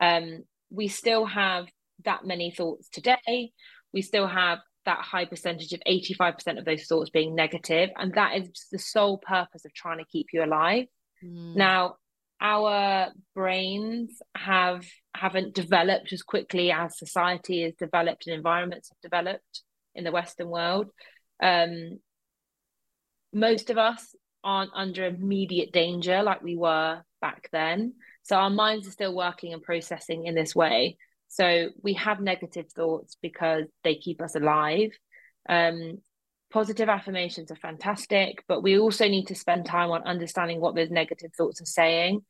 [0.00, 1.66] Um we still have
[2.04, 3.52] that many thoughts today
[3.92, 8.36] we still have that high percentage of 85% of those thoughts being negative and that
[8.36, 10.86] is the sole purpose of trying to keep you alive.
[11.24, 11.54] Mm.
[11.54, 11.96] now
[12.40, 19.62] our brains have haven't developed as quickly as society has developed and environments have developed
[19.94, 20.90] in the western world.
[21.40, 22.00] Um,
[23.32, 27.94] most of us aren't under immediate danger like we were back then.
[28.24, 30.96] So our minds are still working and processing in this way
[31.32, 34.90] so we have negative thoughts because they keep us alive.
[35.48, 35.96] Um,
[36.52, 40.90] positive affirmations are fantastic, but we also need to spend time on understanding what those
[40.90, 42.20] negative thoughts are saying.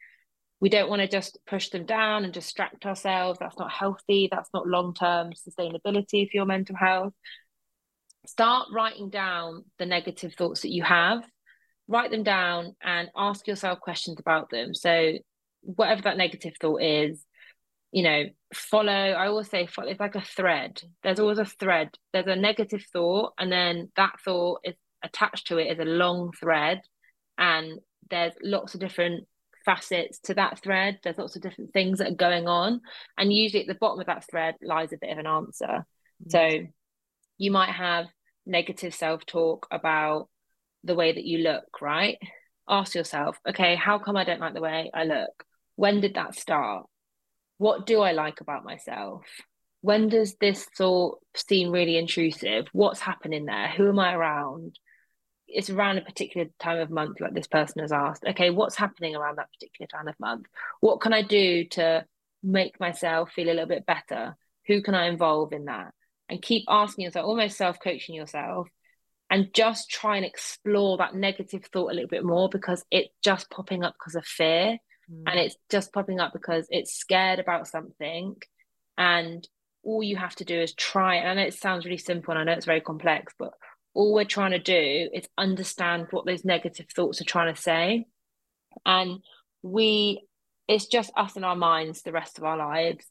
[0.61, 3.41] We don't want to just push them down and distract ourselves.
[3.41, 4.29] That's not healthy.
[4.31, 7.13] That's not long term sustainability for your mental health.
[8.29, 11.25] Start writing down the negative thoughts that you have,
[11.89, 14.75] write them down and ask yourself questions about them.
[14.75, 15.15] So,
[15.63, 17.27] whatever that negative thought is,
[17.93, 18.25] you know,
[18.55, 18.93] follow.
[18.93, 20.83] I always say follow, it's like a thread.
[21.03, 21.91] There's always a thread.
[22.13, 24.75] There's a negative thought, and then that thought is
[25.05, 26.81] attached to it is a long thread,
[27.39, 27.79] and
[28.11, 29.27] there's lots of different
[29.65, 30.99] facets to that thread.
[31.03, 32.81] There's lots of different things that are going on.
[33.17, 35.87] And usually at the bottom of that thread lies a bit of an answer.
[36.27, 36.31] Mm-hmm.
[36.31, 36.67] So
[37.39, 38.07] you might have
[38.47, 40.29] negative self talk about
[40.85, 42.19] the way that you look, right?
[42.69, 45.45] Ask yourself, okay, how come I don't like the way I look?
[45.77, 46.87] When did that start?
[47.59, 49.25] What do I like about myself?
[49.81, 52.69] When does this thought seem really intrusive?
[52.73, 53.69] What's happening there?
[53.69, 54.79] Who am I around?
[55.49, 58.25] It's around a particular time of month, like this person has asked.
[58.27, 60.47] Okay, what's happening around that particular time of month?
[60.81, 62.05] What can I do to
[62.43, 64.37] make myself feel a little bit better?
[64.67, 65.93] Who can I involve in that?
[66.29, 68.69] And keep asking yourself, almost self coaching yourself,
[69.31, 73.51] and just try and explore that negative thought a little bit more because it's just
[73.51, 74.79] popping up because of fear
[75.11, 75.23] mm.
[75.27, 78.37] and it's just popping up because it's scared about something
[78.97, 79.47] and
[79.85, 82.41] all you have to do is try and I know it sounds really simple and
[82.41, 83.53] I know it's very complex but
[83.95, 88.07] all we're trying to do is understand what those negative thoughts are trying to say
[88.87, 89.21] and
[89.63, 90.27] we
[90.69, 93.05] it's just us and our minds the rest of our lives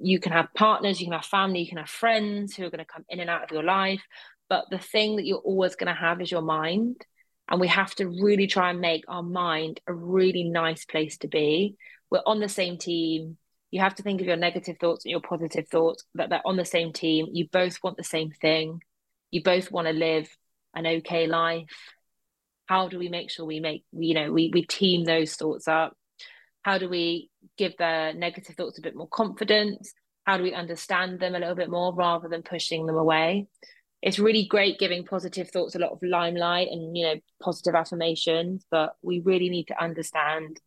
[0.00, 2.84] you can have partners you can have family you can have friends who are going
[2.84, 4.02] to come in and out of your life
[4.48, 6.96] but the thing that you're always going to have is your mind.
[7.48, 11.28] And we have to really try and make our mind a really nice place to
[11.28, 11.76] be.
[12.10, 13.38] We're on the same team.
[13.70, 16.56] You have to think of your negative thoughts and your positive thoughts, that they're on
[16.56, 17.26] the same team.
[17.32, 18.82] You both want the same thing.
[19.30, 20.28] You both want to live
[20.74, 21.94] an okay life.
[22.66, 25.96] How do we make sure we make, you know, we, we team those thoughts up?
[26.62, 29.94] How do we give the negative thoughts a bit more confidence?
[30.24, 33.46] How do we understand them a little bit more rather than pushing them away?
[34.00, 38.64] It's really great giving positive thoughts a lot of limelight and you know positive affirmations
[38.70, 40.60] but we really need to understand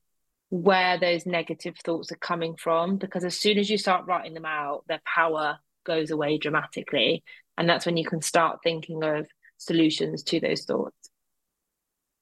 [0.49, 4.45] where those negative thoughts are coming from because as soon as you start writing them
[4.45, 7.23] out their power goes away dramatically.
[7.57, 9.27] And that's when you can start thinking of
[9.57, 10.95] solutions to those thoughts.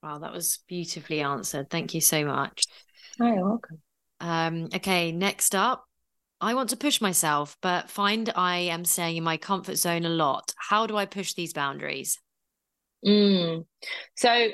[0.04, 1.70] Wow that was beautifully answered.
[1.70, 2.64] Thank you so much.
[3.20, 3.82] Oh, you're welcome.
[4.22, 5.86] Um okay next up
[6.42, 10.10] I want to push myself, but find I am staying in my comfort zone a
[10.10, 10.54] lot.
[10.58, 12.20] How do I push these boundaries?
[13.06, 13.66] Mm.
[14.16, 14.48] So,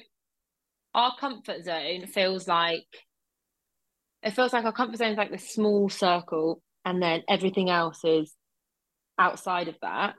[0.93, 2.85] our comfort zone feels like
[4.23, 8.03] it feels like our comfort zone is like this small circle, and then everything else
[8.03, 8.33] is
[9.19, 10.15] outside of that.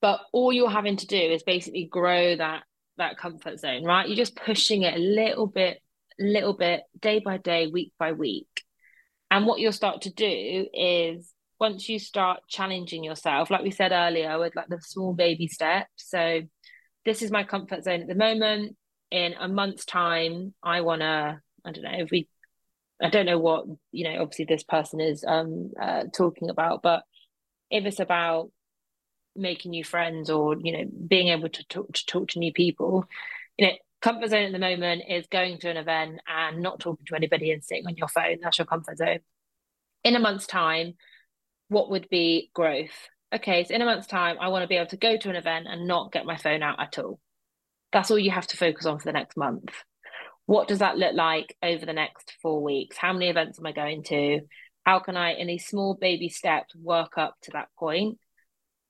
[0.00, 2.62] But all you're having to do is basically grow that
[2.98, 4.06] that comfort zone, right?
[4.06, 5.80] You're just pushing it a little bit,
[6.20, 8.46] little bit, day by day, week by week.
[9.30, 13.92] And what you'll start to do is once you start challenging yourself, like we said
[13.92, 15.88] earlier, with like the small baby steps.
[15.96, 16.40] So
[17.04, 18.76] this is my comfort zone at the moment.
[19.10, 22.28] In a month's time, I wanna, I don't know, if we
[23.02, 27.02] I don't know what, you know, obviously this person is um uh, talking about, but
[27.70, 28.50] if it's about
[29.36, 33.04] making new friends or, you know, being able to talk to talk to new people,
[33.58, 37.04] you know, comfort zone at the moment is going to an event and not talking
[37.06, 38.38] to anybody and sitting on your phone.
[38.42, 39.20] That's your comfort zone.
[40.04, 40.94] In a month's time,
[41.68, 43.08] what would be growth?
[43.32, 45.36] Okay, so in a month's time, I want to be able to go to an
[45.36, 47.20] event and not get my phone out at all.
[47.92, 49.70] That's all you have to focus on for the next month.
[50.46, 52.96] What does that look like over the next four weeks?
[52.96, 54.40] How many events am I going to?
[54.84, 58.18] How can I, in these small baby steps, work up to that point?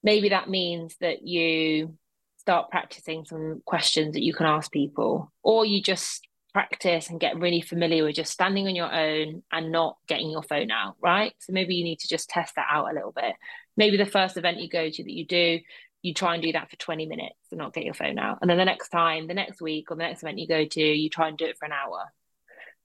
[0.01, 1.97] Maybe that means that you
[2.41, 7.39] start practicing some questions that you can ask people, or you just practice and get
[7.39, 11.33] really familiar with just standing on your own and not getting your phone out, right?
[11.39, 13.35] So maybe you need to just test that out a little bit.
[13.77, 15.59] Maybe the first event you go to that you do,
[16.01, 18.39] you try and do that for 20 minutes and not get your phone out.
[18.41, 20.81] And then the next time, the next week, or the next event you go to,
[20.81, 22.11] you try and do it for an hour.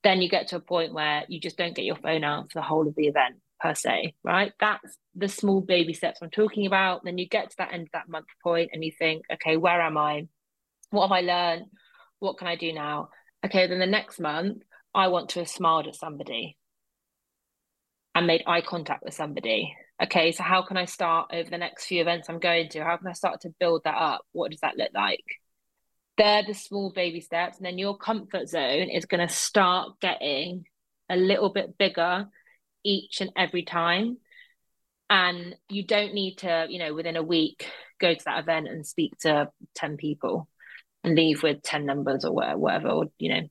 [0.05, 2.59] Then you get to a point where you just don't get your phone out for
[2.59, 4.53] the whole of the event per se, right?
[4.61, 7.03] That's the small baby steps I'm talking about.
[7.05, 9.81] Then you get to that end of that month point and you think, okay, where
[9.81, 10.27] am I?
[10.91, 11.67] What have I learned?
[12.19, 13.09] What can I do now?
[13.45, 14.63] Okay, then the next month,
[14.95, 16.57] I want to have smiled at somebody
[18.15, 19.75] and made eye contact with somebody.
[20.03, 22.85] Okay, so how can I start over the next few events I'm going to?
[22.85, 24.23] How can I start to build that up?
[24.33, 25.25] What does that look like?
[26.17, 27.59] They're the small baby steps.
[27.59, 30.65] And then your comfort zone is going to start getting
[31.11, 32.27] a little bit bigger
[32.87, 34.19] each and every time.
[35.09, 37.69] And you don't need to you know within a week
[38.01, 40.49] go to that event and speak to 10 people
[41.05, 43.49] and leave with 10 numbers or whatever or you know.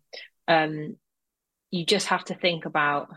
[0.47, 0.97] Um
[1.71, 3.09] you just have to think about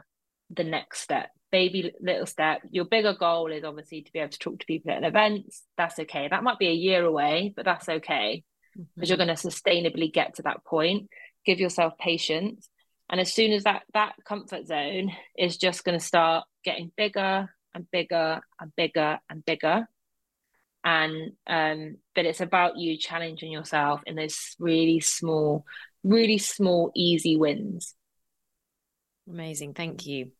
[0.51, 1.31] the next step.
[1.53, 2.63] Baby little step.
[2.71, 5.63] Your bigger goal is obviously to be able to talk to people at events.
[5.77, 6.29] That's okay.
[6.29, 8.45] That might be a year away but that's okay.
[8.75, 9.05] Because mm-hmm.
[9.05, 11.09] you're going to sustainably get to that point.
[11.45, 12.69] Give yourself patience
[13.11, 17.49] and as soon as that that comfort zone is just going to start getting bigger
[17.75, 19.89] and bigger and bigger and bigger
[20.85, 25.65] and um but it's about you challenging yourself in those really small
[26.05, 27.95] really small easy wins
[29.29, 29.75] Amazing.
[29.75, 30.31] Thank you.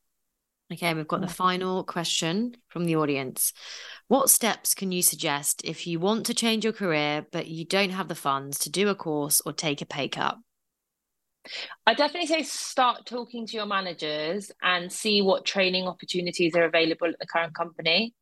[0.73, 3.53] Okay, we've got the final question from the audience.
[4.07, 7.91] What steps can you suggest if you want to change your career, but you don't
[7.91, 10.37] have the funds to do a course or take a pay cut?
[11.87, 17.09] I definitely say start talking to your managers and see what training opportunities are available
[17.09, 18.15] at the current company.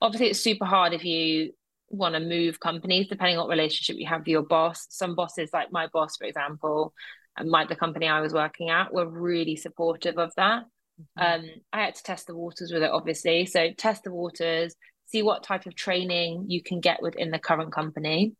[0.00, 1.52] Obviously, it's super hard if you
[1.88, 4.86] want to move companies, depending on what relationship you have with your boss.
[4.90, 6.92] Some bosses, like my boss, for example,
[7.36, 10.64] and my, the company I was working at, were really supportive of that.
[11.18, 11.44] Mm-hmm.
[11.44, 13.46] Um, I had to test the waters with it, obviously.
[13.46, 14.74] So test the waters,
[15.06, 18.34] see what type of training you can get within the current company,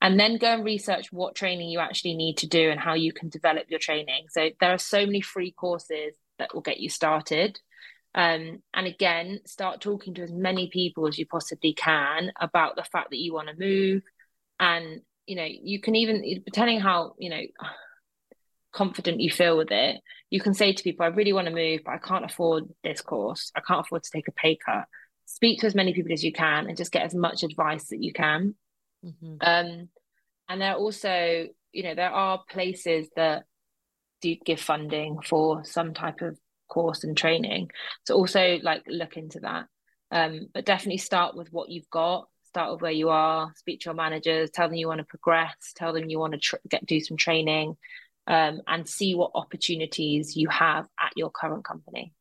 [0.00, 3.12] and then go and research what training you actually need to do and how you
[3.12, 4.26] can develop your training.
[4.30, 7.58] So there are so many free courses that will get you started.
[8.14, 12.84] Um, and again, start talking to as many people as you possibly can about the
[12.84, 14.02] fact that you want to move.
[14.60, 17.42] And, you know, you can even, depending how, you know,
[18.72, 20.00] confident you feel with it,
[20.30, 23.00] you can say to people, I really want to move, but I can't afford this
[23.00, 23.50] course.
[23.56, 24.84] I can't afford to take a pay cut.
[25.26, 28.02] Speak to as many people as you can and just get as much advice that
[28.02, 28.54] you can.
[29.04, 29.36] Mm-hmm.
[29.40, 29.88] Um,
[30.48, 33.44] and there are also, you know, there are places that
[34.20, 36.38] do give funding for some type of
[36.68, 37.70] course and training.
[38.04, 39.66] So also like look into that.
[40.10, 42.28] Um, but definitely start with what you've got.
[42.44, 43.52] Start with where you are.
[43.56, 44.50] Speak to your managers.
[44.50, 45.54] Tell them you want to progress.
[45.76, 47.76] Tell them you want to tr- get do some training,
[48.26, 52.12] um, and see what opportunities you have at your current company.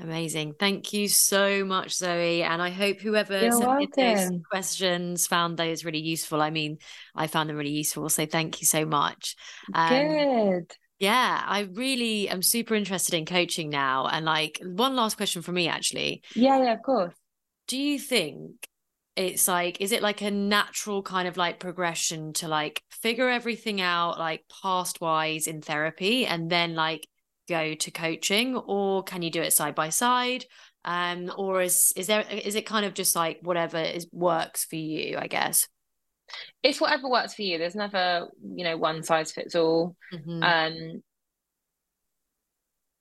[0.00, 0.54] Amazing.
[0.58, 2.42] Thank you so much, Zoe.
[2.42, 6.42] And I hope whoever You're sent those questions found those really useful.
[6.42, 6.78] I mean,
[7.14, 8.08] I found them really useful.
[8.08, 9.36] So thank you so much.
[9.72, 10.72] Um, Good.
[10.98, 14.06] Yeah, I really am super interested in coaching now.
[14.06, 16.22] And like one last question for me, actually.
[16.34, 17.14] Yeah, yeah, of course.
[17.68, 18.66] Do you think
[19.16, 23.80] it's like, is it like a natural kind of like progression to like figure everything
[23.80, 27.06] out, like past wise in therapy, and then like
[27.48, 30.44] go to coaching or can you do it side by side?
[30.84, 34.76] Um or is is there is it kind of just like whatever is works for
[34.76, 35.68] you i guess?
[36.62, 37.58] It's whatever works for you.
[37.58, 39.96] There's never you know one size fits all.
[40.12, 40.42] Mm-hmm.
[40.42, 41.02] um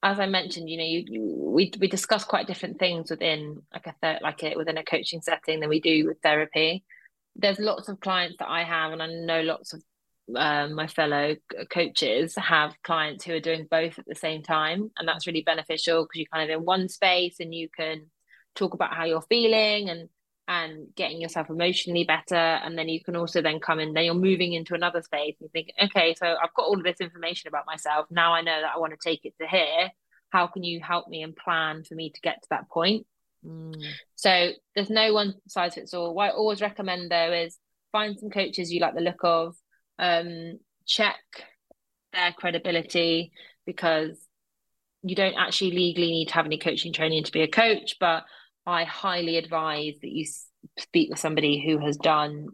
[0.05, 3.87] as i mentioned you know you, you, we we discuss quite different things within like
[3.87, 6.83] a th- like it within a coaching setting than we do with therapy.
[7.35, 9.81] There's lots of clients that i have and i know lots of
[10.35, 11.35] um, my fellow
[11.69, 16.03] coaches have clients who are doing both at the same time and that's really beneficial
[16.03, 18.09] because you're kind of in one space and you can
[18.55, 20.09] talk about how you're feeling and
[20.47, 24.13] and getting yourself emotionally better and then you can also then come in then you're
[24.13, 27.47] moving into another space and you think okay so i've got all of this information
[27.47, 28.07] about myself.
[28.09, 29.89] Now i know that i want to take it to here.
[30.29, 33.05] How can you help me and plan for me to get to that point?
[33.45, 33.75] Mm.
[34.15, 36.13] so there's no one size fits all.
[36.13, 37.57] What i always recommend though is
[37.91, 39.55] find some coaches you like the look of
[39.99, 41.19] um, check
[42.11, 43.31] their credibility
[43.65, 44.17] because
[45.03, 48.23] you don't actually legally need to have any coaching training to be a coach, but
[48.65, 50.25] I highly advise that you
[50.79, 52.47] speak with somebody who has done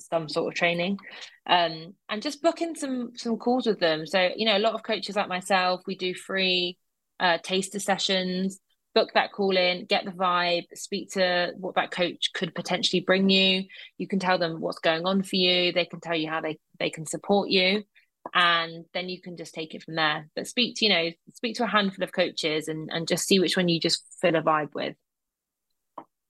[0.00, 0.98] some sort of training
[1.46, 4.06] um, and just book in some some calls with them.
[4.06, 6.78] So, you know, a lot of coaches like myself, we do free
[7.20, 8.58] uh, taster sessions
[8.94, 13.28] book that call in, get the vibe, speak to what that coach could potentially bring
[13.28, 13.64] you.
[13.98, 15.72] You can tell them what's going on for you.
[15.72, 17.84] They can tell you how they, they can support you.
[18.32, 20.28] And then you can just take it from there.
[20.34, 23.38] But speak to, you know, speak to a handful of coaches and, and just see
[23.38, 24.96] which one you just feel a vibe with.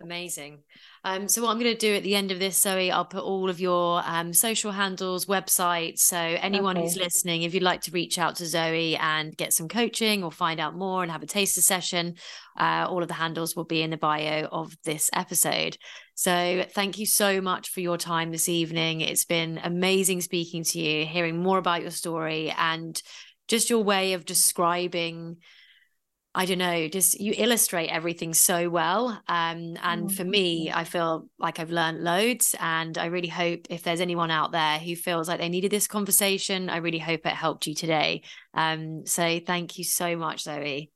[0.03, 0.59] Amazing.
[1.05, 3.23] Um, so what I'm going to do at the end of this, Zoe, I'll put
[3.23, 6.01] all of your um, social handles, websites.
[6.01, 6.85] So anyone okay.
[6.85, 10.33] who's listening, if you'd like to reach out to Zoe and get some coaching or
[10.33, 12.17] find out more and have a taster session,
[12.59, 15.79] uh, all of the handles will be in the bio of this episode.
[16.15, 19.01] So thank you so much for your time this evening.
[19.01, 23.01] It's been amazing speaking to you, hearing more about your story and
[23.47, 25.37] just your way of describing
[26.37, 29.11] I don't know, just you illustrate everything so well.
[29.29, 32.57] Um, and for me, I feel like I've learned loads.
[32.59, 35.87] And I really hope if there's anyone out there who feels like they needed this
[35.87, 38.23] conversation, I really hope it helped you today.
[38.53, 40.91] Um, so thank you so much, Zoe.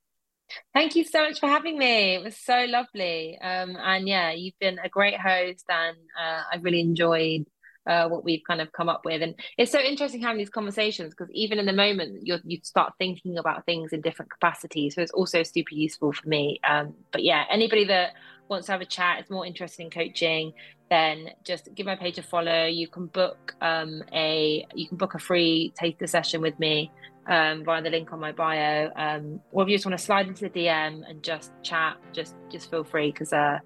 [0.73, 2.15] Thank you so much for having me.
[2.15, 3.37] It was so lovely.
[3.39, 7.45] Um, and yeah, you've been a great host, and uh, I really enjoyed
[7.89, 9.21] uh, what we've kind of come up with.
[9.21, 12.93] And it's so interesting having these conversations because even in the moment, you you start
[12.99, 14.95] thinking about things in different capacities.
[14.95, 16.59] So it's also super useful for me.
[16.69, 18.13] Um, but yeah, anybody that
[18.47, 20.53] wants to have a chat, is more interested in coaching,
[20.89, 22.65] then just give my page a follow.
[22.65, 26.91] You can book um, a you can book a free taster session with me
[27.27, 28.91] um, via the link on my bio.
[28.95, 32.35] Um, or if you just want to slide into the DM and just chat, just
[32.51, 33.59] just feel free because uh,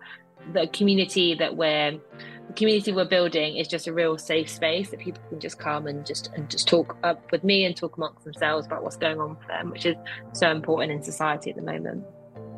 [0.51, 1.99] the community that we're
[2.47, 5.87] the community we're building is just a real safe space that people can just come
[5.87, 9.19] and just and just talk up with me and talk amongst themselves about what's going
[9.19, 9.95] on for them, which is
[10.33, 12.03] so important in society at the moment.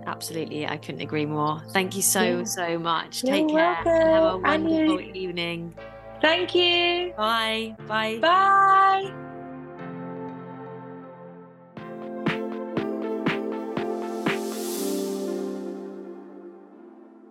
[0.07, 1.61] Absolutely, I couldn't agree more.
[1.71, 2.43] Thank you so yeah.
[2.43, 3.23] so much.
[3.23, 3.91] You're Take care welcome.
[3.91, 5.75] and have a wonderful evening.
[6.21, 7.13] Thank you.
[7.17, 7.75] Bye.
[7.87, 8.19] Bye.
[8.19, 9.24] Bye.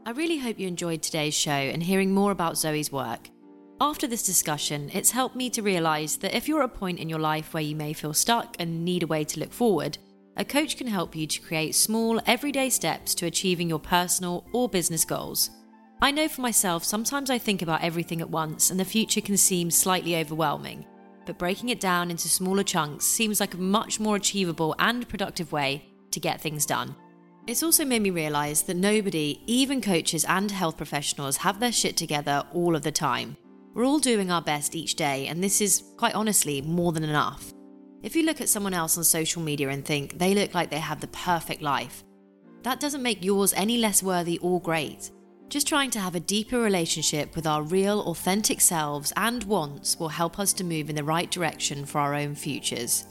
[0.07, 3.31] I really hope you enjoyed today's show and hearing more about Zoe's work.
[3.81, 7.09] After this discussion, it's helped me to realise that if you're at a point in
[7.09, 9.97] your life where you may feel stuck and need a way to look forward,
[10.37, 14.69] a coach can help you to create small, everyday steps to achieving your personal or
[14.69, 15.49] business goals.
[16.03, 19.39] I know for myself, sometimes I think about everything at once and the future can
[19.39, 20.85] seem slightly overwhelming,
[21.25, 25.51] but breaking it down into smaller chunks seems like a much more achievable and productive
[25.51, 26.95] way to get things done.
[27.47, 31.95] It's also made me realise that nobody, even coaches and health professionals, have their shit
[31.95, 33.37] together all of the time.
[33.75, 37.53] We're all doing our best each day, and this is, quite honestly, more than enough.
[38.03, 40.79] If you look at someone else on social media and think they look like they
[40.79, 42.03] have the perfect life,
[42.63, 45.11] that doesn't make yours any less worthy or great.
[45.51, 50.09] Just trying to have a deeper relationship with our real, authentic selves and wants will
[50.09, 53.05] help us to move in the right direction for our own futures.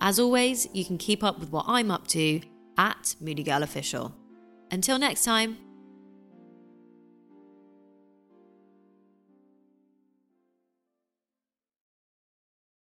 [0.00, 2.40] As always, you can keep up with what I'm up to
[2.76, 4.12] at Moody Girl Official.
[4.72, 5.58] Until next time,